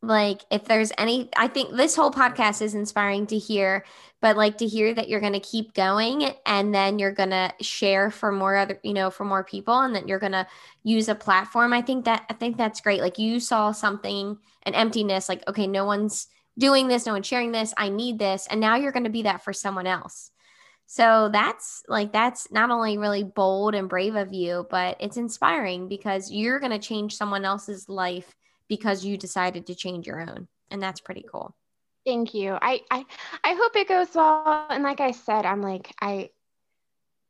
like 0.03 0.41
if 0.49 0.65
there's 0.65 0.91
any 0.97 1.29
i 1.36 1.47
think 1.47 1.75
this 1.75 1.95
whole 1.95 2.12
podcast 2.12 2.62
is 2.62 2.73
inspiring 2.73 3.27
to 3.27 3.38
hear 3.38 3.86
but 4.19 4.38
like 4.38 4.57
to 4.57 4.67
hear 4.67 4.93
that 4.93 5.10
you're 5.10 5.19
going 5.19 5.34
to 5.34 5.39
keep 5.39 5.73
going 5.73 6.31
and 6.45 6.73
then 6.73 6.97
you're 6.97 7.12
going 7.12 7.29
to 7.29 7.51
share 7.62 8.10
for 8.10 8.31
more 8.31 8.55
other 8.55 8.79
you 8.84 8.93
know 8.93 9.10
for 9.10 9.25
more 9.25 9.43
people 9.43 9.79
and 9.79 9.95
that 9.95 10.07
you're 10.07 10.19
going 10.19 10.31
to 10.31 10.47
use 10.84 11.07
a 11.07 11.15
platform 11.15 11.71
i 11.73 11.81
think 11.81 12.05
that 12.05 12.25
i 12.29 12.34
think 12.34 12.57
that's 12.57 12.81
great. 12.81 13.01
Like 13.01 13.19
you 13.19 13.39
saw 13.39 13.71
something 13.71 14.38
an 14.63 14.73
emptiness 14.73 15.29
like 15.29 15.47
okay 15.47 15.67
no 15.67 15.86
one's 15.86 16.27
doing 16.57 16.88
this 16.88 17.05
no 17.05 17.13
one's 17.13 17.27
sharing 17.27 17.51
this 17.51 17.73
i 17.77 17.89
need 17.89 18.17
this 18.17 18.47
and 18.47 18.60
now 18.60 18.75
you're 18.75 18.91
going 18.91 19.03
to 19.03 19.10
be 19.10 19.23
that 19.23 19.43
for 19.43 19.53
someone 19.53 19.88
else 19.88 20.31
so 20.91 21.30
that's 21.32 21.84
like 21.88 22.12
that's 22.12 22.51
not 22.51 22.69
only 22.69 22.97
really 22.97 23.23
bold 23.23 23.75
and 23.75 23.88
brave 23.88 24.15
of 24.15 24.34
you 24.34 24.67
but 24.69 24.97
it's 24.99 25.15
inspiring 25.15 25.88
because 25.88 26.30
you're 26.30 26.60
going 26.60 26.73
to 26.73 26.80
change 26.80 27.15
someone 27.15 27.45
else's 27.45 27.88
life 27.88 28.36
because 28.71 29.04
you 29.04 29.17
decided 29.17 29.67
to 29.67 29.75
change 29.75 30.08
your 30.08 30.21
own. 30.21 30.47
And 30.69 30.82
that's 30.82 31.01
pretty 31.01 31.25
cool. 31.30 31.54
Thank 32.06 32.34
you. 32.34 32.58
I 32.62 32.82
I 32.91 33.06
I 33.41 33.54
hope 33.54 33.75
it 33.75 33.89
goes 33.89 34.08
well. 34.15 34.65
And 34.69 34.82
like 34.82 35.01
I 35.01 35.12
said, 35.12 35.45
I'm 35.45 35.62
like 35.62 35.93
I 36.01 36.30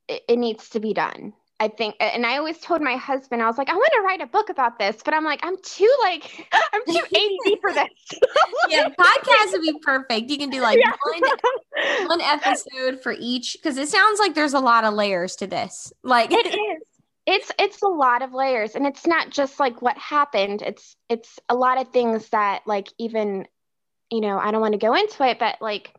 it, 0.07 0.23
it 0.27 0.37
needs 0.37 0.69
to 0.69 0.79
be 0.79 0.93
done. 0.93 1.33
I 1.61 1.67
think, 1.67 1.95
and 1.99 2.25
I 2.25 2.37
always 2.37 2.57
told 2.57 2.81
my 2.81 2.95
husband, 2.95 3.39
I 3.39 3.45
was 3.45 3.55
like, 3.55 3.69
I 3.69 3.75
want 3.75 3.91
to 3.93 4.01
write 4.01 4.19
a 4.19 4.25
book 4.25 4.49
about 4.49 4.79
this, 4.79 4.97
but 5.05 5.13
I'm 5.13 5.23
like, 5.23 5.41
I'm 5.43 5.57
too 5.61 5.95
like, 6.01 6.47
I'm 6.73 6.81
too 6.87 7.03
ADD 7.03 7.59
for 7.61 7.71
this. 7.73 8.19
yeah, 8.67 8.89
podcast 8.89 9.51
would 9.51 9.61
be 9.61 9.77
perfect. 9.83 10.31
You 10.31 10.39
can 10.39 10.49
do 10.49 10.59
like 10.59 10.79
yeah. 10.79 10.93
one, 11.03 12.07
one 12.07 12.21
episode 12.21 13.03
for 13.03 13.13
each 13.15 13.57
because 13.61 13.77
it 13.77 13.89
sounds 13.89 14.19
like 14.19 14.33
there's 14.33 14.55
a 14.55 14.59
lot 14.59 14.85
of 14.85 14.95
layers 14.95 15.35
to 15.35 15.45
this. 15.45 15.93
Like 16.03 16.31
it 16.31 16.47
is. 16.47 16.83
It's 17.27 17.51
it's 17.59 17.83
a 17.83 17.87
lot 17.87 18.23
of 18.23 18.33
layers 18.33 18.73
and 18.73 18.87
it's 18.87 19.05
not 19.05 19.29
just 19.29 19.59
like 19.59 19.83
what 19.83 19.95
happened. 19.99 20.63
It's 20.63 20.95
it's 21.09 21.39
a 21.47 21.53
lot 21.53 21.79
of 21.79 21.89
things 21.89 22.27
that 22.29 22.63
like 22.65 22.87
even 22.97 23.45
you 24.09 24.21
know, 24.21 24.39
I 24.39 24.49
don't 24.49 24.61
want 24.61 24.73
to 24.73 24.79
go 24.79 24.95
into 24.95 25.23
it, 25.27 25.37
but 25.37 25.61
like 25.61 25.93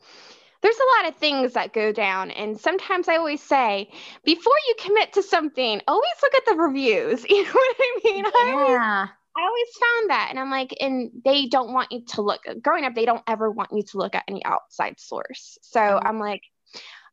there's 0.63 0.77
a 0.77 0.99
lot 0.99 1.13
of 1.13 1.19
things 1.19 1.53
that 1.55 1.73
go 1.73 1.93
down. 1.93 2.31
And 2.31 2.59
sometimes 2.59 3.09
I 3.09 3.17
always 3.17 3.43
say, 3.43 3.91
before 4.25 4.55
you 4.69 4.75
commit 4.79 5.13
to 5.15 5.23
something, 5.23 5.81
always 5.89 6.13
look 6.23 6.35
at 6.35 6.47
the 6.47 6.55
reviews. 6.55 7.27
You 7.33 7.43
know 7.45 7.51
what 7.51 7.77
I 7.79 8.01
mean? 8.05 8.25
Yeah. 8.25 8.31
I 8.35 8.53
always, 8.53 9.09
I 9.37 9.43
always 9.43 9.69
found 9.81 10.11
that. 10.11 10.29
And 10.31 10.39
I'm 10.39 10.51
like, 10.51 10.75
and 10.81 11.11
they 11.25 11.47
don't 11.47 11.73
want 11.73 11.91
you 11.91 12.05
to 12.15 12.23
look, 12.23 12.43
growing 12.63 12.85
up, 12.85 12.95
they 12.95 13.07
don't 13.07 13.23
ever 13.27 13.51
want 13.51 13.71
you 13.73 13.83
to 13.83 13.99
look 13.99 14.15
at 14.15 14.25
any 14.29 14.45
outside 14.45 15.01
source. 15.01 15.59
So 15.63 15.81
mm-hmm. 15.81 16.07
I'm 16.07 16.19
like, 16.19 16.43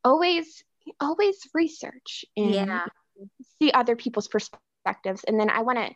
always, 0.03 0.63
always 0.99 1.37
research 1.53 2.25
and 2.37 2.53
yeah. 2.53 2.85
see 3.59 3.71
other 3.71 3.95
people's 3.95 4.27
perspectives. 4.27 5.23
And 5.23 5.39
then 5.39 5.49
I 5.49 5.61
want 5.61 5.77
to, 5.77 5.89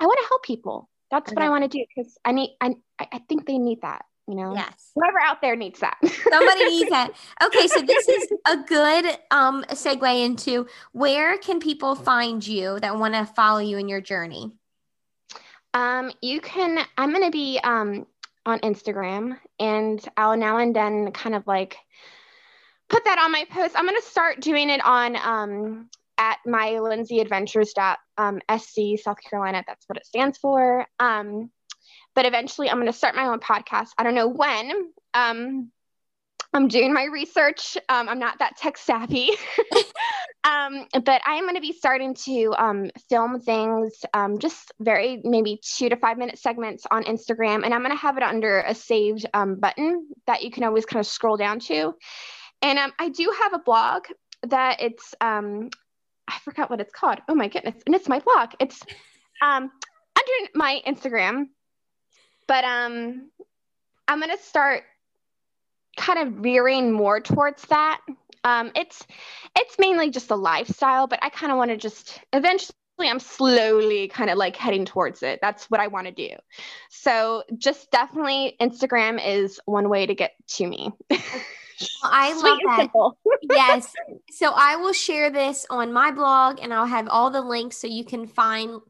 I 0.00 0.06
want 0.06 0.18
to 0.22 0.28
help 0.28 0.42
people. 0.42 0.88
That's 1.10 1.30
okay. 1.30 1.34
what 1.36 1.44
I 1.44 1.50
want 1.50 1.70
to 1.70 1.78
do 1.78 1.84
because 1.94 2.18
I 2.24 2.32
need, 2.32 2.56
I, 2.60 2.74
I 2.98 3.20
think 3.28 3.46
they 3.46 3.58
need 3.58 3.82
that 3.82 4.04
you 4.28 4.34
know? 4.34 4.54
Yes. 4.54 4.90
Whoever 4.94 5.20
out 5.20 5.40
there 5.40 5.56
needs 5.56 5.80
that. 5.80 5.98
Somebody 6.30 6.64
needs 6.66 6.90
that. 6.90 7.12
Okay 7.44 7.68
so 7.68 7.80
this 7.80 8.08
is 8.08 8.28
a 8.46 8.56
good 8.56 9.18
um 9.30 9.64
segue 9.70 10.24
into 10.24 10.66
where 10.92 11.38
can 11.38 11.60
people 11.60 11.94
find 11.94 12.46
you 12.46 12.80
that 12.80 12.98
want 12.98 13.14
to 13.14 13.24
follow 13.24 13.60
you 13.60 13.78
in 13.78 13.88
your 13.88 14.00
journey? 14.00 14.52
Um 15.74 16.10
you 16.22 16.40
can 16.40 16.84
i'm 16.96 17.10
going 17.10 17.24
to 17.24 17.30
be 17.30 17.60
um 17.62 18.06
on 18.44 18.60
instagram 18.60 19.38
and 19.58 20.06
i'll 20.16 20.36
now 20.36 20.58
and 20.58 20.74
then 20.74 21.10
kind 21.12 21.34
of 21.34 21.46
like 21.46 21.76
put 22.88 23.04
that 23.04 23.18
on 23.18 23.32
my 23.32 23.44
post. 23.50 23.74
I'm 23.76 23.84
going 23.84 24.00
to 24.00 24.06
start 24.06 24.40
doing 24.40 24.70
it 24.70 24.84
on 24.84 25.16
um 25.16 25.88
at 26.18 26.38
my 26.46 26.78
lindsay 26.78 27.20
adventures 27.20 27.72
dot 27.74 27.98
um, 28.16 28.40
sc 28.58 28.76
south 29.02 29.18
carolina. 29.28 29.62
That's 29.66 29.84
what 29.88 29.98
it 29.98 30.06
stands 30.06 30.38
for. 30.38 30.86
Um 30.98 31.50
but 32.16 32.26
eventually 32.26 32.68
I'm 32.68 32.78
going 32.78 32.86
to 32.90 32.92
start 32.92 33.14
my 33.14 33.26
own 33.26 33.38
podcast. 33.38 33.90
I 33.98 34.02
don't 34.02 34.14
know 34.14 34.26
when. 34.26 34.90
Um, 35.14 35.70
I'm 36.52 36.68
doing 36.68 36.94
my 36.94 37.04
research. 37.04 37.76
Um, 37.90 38.08
I'm 38.08 38.18
not 38.18 38.38
that 38.38 38.56
tech 38.56 38.78
savvy. 38.78 39.30
um, 40.44 40.86
but 41.04 41.20
I 41.26 41.34
am 41.34 41.44
going 41.44 41.56
to 41.56 41.60
be 41.60 41.74
starting 41.74 42.14
to 42.24 42.54
um, 42.56 42.90
film 43.10 43.38
things, 43.40 43.92
um, 44.14 44.38
just 44.38 44.72
very 44.80 45.20
maybe 45.22 45.60
two 45.62 45.90
to 45.90 45.96
five 45.96 46.16
minute 46.16 46.38
segments 46.38 46.86
on 46.90 47.04
Instagram. 47.04 47.64
And 47.64 47.74
I'm 47.74 47.82
going 47.82 47.94
to 47.94 48.00
have 48.00 48.16
it 48.16 48.22
under 48.22 48.60
a 48.60 48.74
saved 48.74 49.26
um, 49.34 49.56
button 49.56 50.08
that 50.26 50.42
you 50.42 50.50
can 50.50 50.64
always 50.64 50.86
kind 50.86 51.00
of 51.00 51.06
scroll 51.06 51.36
down 51.36 51.60
to. 51.60 51.94
And 52.62 52.78
um, 52.78 52.92
I 52.98 53.10
do 53.10 53.30
have 53.42 53.52
a 53.52 53.58
blog 53.58 54.04
that 54.44 54.80
it's, 54.80 55.14
um, 55.20 55.68
I 56.26 56.38
forgot 56.42 56.70
what 56.70 56.80
it's 56.80 56.92
called. 56.92 57.18
Oh 57.28 57.34
my 57.34 57.48
goodness. 57.48 57.76
And 57.84 57.94
it's 57.94 58.08
my 58.08 58.20
blog. 58.20 58.52
It's 58.58 58.80
um, 59.42 59.70
under 60.16 60.50
my 60.54 60.80
Instagram. 60.86 61.48
But 62.46 62.64
um, 62.64 63.30
I'm 64.08 64.20
gonna 64.20 64.38
start 64.38 64.84
kind 65.96 66.18
of 66.18 66.34
veering 66.42 66.92
more 66.92 67.20
towards 67.20 67.62
that. 67.64 68.00
Um, 68.44 68.70
it's 68.74 69.06
it's 69.58 69.78
mainly 69.78 70.10
just 70.10 70.30
a 70.30 70.36
lifestyle, 70.36 71.06
but 71.06 71.18
I 71.22 71.30
kind 71.30 71.50
of 71.52 71.58
want 71.58 71.70
to 71.70 71.76
just 71.76 72.20
eventually. 72.32 72.74
I'm 72.98 73.20
slowly 73.20 74.08
kind 74.08 74.30
of 74.30 74.38
like 74.38 74.56
heading 74.56 74.86
towards 74.86 75.22
it. 75.22 75.38
That's 75.42 75.70
what 75.70 75.80
I 75.80 75.86
want 75.86 76.06
to 76.06 76.12
do. 76.14 76.30
So, 76.88 77.42
just 77.58 77.90
definitely 77.90 78.56
Instagram 78.58 79.20
is 79.22 79.60
one 79.66 79.90
way 79.90 80.06
to 80.06 80.14
get 80.14 80.32
to 80.52 80.66
me. 80.66 80.92
Well, 82.02 82.12
I 82.12 82.32
love 82.32 82.58
that. 82.64 82.90
yes. 83.42 83.92
So 84.30 84.52
I 84.54 84.76
will 84.76 84.92
share 84.92 85.30
this 85.30 85.66
on 85.68 85.92
my 85.92 86.10
blog 86.10 86.58
and 86.60 86.72
I'll 86.72 86.86
have 86.86 87.08
all 87.08 87.30
the 87.30 87.42
links 87.42 87.76
so 87.76 87.86
you 87.86 88.04
can 88.04 88.26
find 88.26 88.80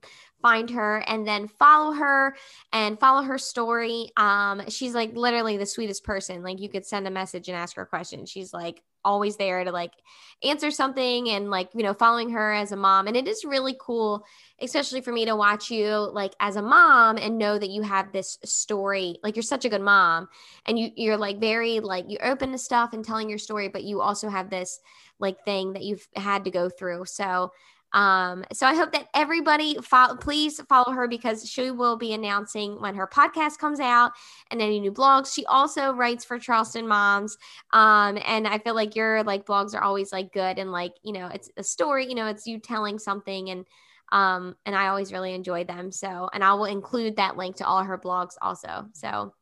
find 0.46 0.70
her 0.70 0.98
and 1.08 1.26
then 1.26 1.48
follow 1.48 1.90
her 1.90 2.36
and 2.72 3.00
follow 3.00 3.20
her 3.22 3.36
story. 3.36 4.12
Um, 4.16 4.62
she's 4.68 4.94
like 4.94 5.12
literally 5.16 5.56
the 5.56 5.66
sweetest 5.66 6.04
person. 6.04 6.44
Like 6.44 6.60
you 6.60 6.68
could 6.68 6.86
send 6.86 7.04
a 7.08 7.10
message 7.10 7.48
and 7.48 7.56
ask 7.56 7.74
her 7.74 7.82
a 7.82 7.86
question. 7.86 8.26
She's 8.26 8.52
like 8.52 8.80
always 9.04 9.36
there 9.36 9.64
to 9.64 9.72
like 9.72 9.90
answer 10.44 10.70
something 10.70 11.30
and 11.30 11.50
like, 11.50 11.70
you 11.74 11.82
know, 11.82 11.94
following 11.94 12.30
her 12.30 12.52
as 12.52 12.70
a 12.70 12.76
mom. 12.76 13.08
And 13.08 13.16
it 13.16 13.26
is 13.26 13.44
really 13.44 13.76
cool, 13.80 14.24
especially 14.60 15.00
for 15.00 15.10
me 15.10 15.24
to 15.24 15.34
watch 15.34 15.68
you 15.68 15.88
like 16.12 16.34
as 16.38 16.54
a 16.54 16.62
mom 16.62 17.18
and 17.18 17.38
know 17.38 17.58
that 17.58 17.70
you 17.70 17.82
have 17.82 18.12
this 18.12 18.38
story. 18.44 19.18
Like 19.24 19.34
you're 19.34 19.42
such 19.42 19.64
a 19.64 19.68
good 19.68 19.82
mom 19.82 20.28
and 20.66 20.78
you 20.78 20.92
you're 20.94 21.16
like 21.16 21.40
very 21.40 21.80
like 21.80 22.04
you're 22.06 22.24
open 22.24 22.52
to 22.52 22.58
stuff 22.58 22.92
and 22.92 23.04
telling 23.04 23.28
your 23.28 23.38
story, 23.38 23.66
but 23.66 23.82
you 23.82 24.00
also 24.00 24.28
have 24.28 24.48
this 24.48 24.78
like 25.18 25.44
thing 25.44 25.72
that 25.72 25.82
you've 25.82 26.06
had 26.14 26.44
to 26.44 26.52
go 26.52 26.68
through. 26.68 27.06
So 27.06 27.50
um, 27.96 28.44
so 28.52 28.66
I 28.66 28.74
hope 28.74 28.92
that 28.92 29.08
everybody 29.14 29.78
follow, 29.82 30.16
please 30.16 30.60
follow 30.68 30.92
her 30.92 31.08
because 31.08 31.48
she 31.48 31.70
will 31.70 31.96
be 31.96 32.12
announcing 32.12 32.78
when 32.78 32.94
her 32.94 33.06
podcast 33.06 33.56
comes 33.56 33.80
out 33.80 34.12
and 34.50 34.60
any 34.60 34.80
new 34.80 34.92
blogs. 34.92 35.34
She 35.34 35.46
also 35.46 35.92
writes 35.92 36.22
for 36.22 36.38
Charleston 36.38 36.86
Moms. 36.86 37.38
Um, 37.72 38.18
and 38.26 38.46
I 38.46 38.58
feel 38.58 38.74
like 38.74 38.94
your 38.96 39.24
like 39.24 39.46
blogs 39.46 39.74
are 39.74 39.82
always 39.82 40.12
like 40.12 40.30
good 40.34 40.58
and 40.58 40.70
like, 40.70 40.92
you 41.02 41.14
know, 41.14 41.28
it's 41.28 41.50
a 41.56 41.62
story, 41.62 42.06
you 42.06 42.14
know, 42.14 42.26
it's 42.26 42.46
you 42.46 42.58
telling 42.58 42.98
something 42.98 43.48
and 43.48 43.64
um 44.12 44.54
and 44.66 44.76
I 44.76 44.88
always 44.88 45.10
really 45.10 45.32
enjoy 45.32 45.64
them. 45.64 45.90
So, 45.90 46.28
and 46.34 46.44
I 46.44 46.52
will 46.52 46.66
include 46.66 47.16
that 47.16 47.38
link 47.38 47.56
to 47.56 47.66
all 47.66 47.82
her 47.82 47.98
blogs 47.98 48.34
also. 48.42 48.86
So, 48.92 49.32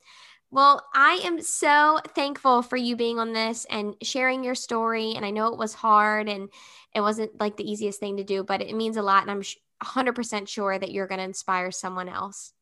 well, 0.54 0.86
I 0.94 1.20
am 1.24 1.42
so 1.42 1.98
thankful 2.14 2.62
for 2.62 2.76
you 2.76 2.94
being 2.94 3.18
on 3.18 3.32
this 3.32 3.66
and 3.68 3.96
sharing 4.02 4.44
your 4.44 4.54
story. 4.54 5.14
And 5.16 5.26
I 5.26 5.32
know 5.32 5.48
it 5.48 5.58
was 5.58 5.74
hard 5.74 6.28
and 6.28 6.48
it 6.94 7.00
wasn't 7.00 7.40
like 7.40 7.56
the 7.56 7.68
easiest 7.68 7.98
thing 7.98 8.18
to 8.18 8.24
do, 8.24 8.44
but 8.44 8.62
it 8.62 8.76
means 8.76 8.96
a 8.96 9.02
lot. 9.02 9.22
And 9.22 9.32
I'm 9.32 9.42
100% 9.82 10.46
sure 10.46 10.78
that 10.78 10.92
you're 10.92 11.08
going 11.08 11.18
to 11.18 11.24
inspire 11.24 11.72
someone 11.72 12.08
else. 12.08 12.52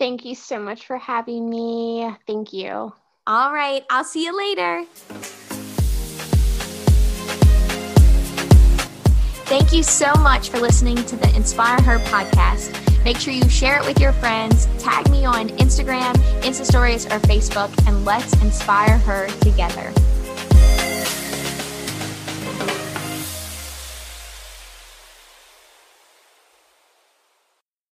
Thank 0.00 0.24
you 0.24 0.34
so 0.34 0.58
much 0.58 0.84
for 0.84 0.98
having 0.98 1.48
me. 1.48 2.12
Thank 2.26 2.52
you. 2.52 2.92
All 3.24 3.54
right. 3.54 3.84
I'll 3.88 4.02
see 4.02 4.24
you 4.24 4.36
later. 4.36 4.84
Thank 9.46 9.72
you 9.72 9.84
so 9.84 10.12
much 10.14 10.48
for 10.50 10.58
listening 10.58 10.96
to 10.96 11.14
the 11.14 11.32
Inspire 11.36 11.80
Her 11.82 11.98
podcast. 12.00 12.87
Make 13.04 13.18
sure 13.18 13.32
you 13.32 13.48
share 13.48 13.80
it 13.80 13.86
with 13.86 14.00
your 14.00 14.12
friends, 14.14 14.66
tag 14.78 15.10
me 15.10 15.24
on 15.24 15.48
Instagram, 15.50 16.14
Insta 16.42 16.64
Stories, 16.64 17.06
or 17.06 17.18
Facebook, 17.20 17.70
and 17.86 18.04
let's 18.04 18.32
inspire 18.42 18.98
her 18.98 19.28
together. 19.40 19.92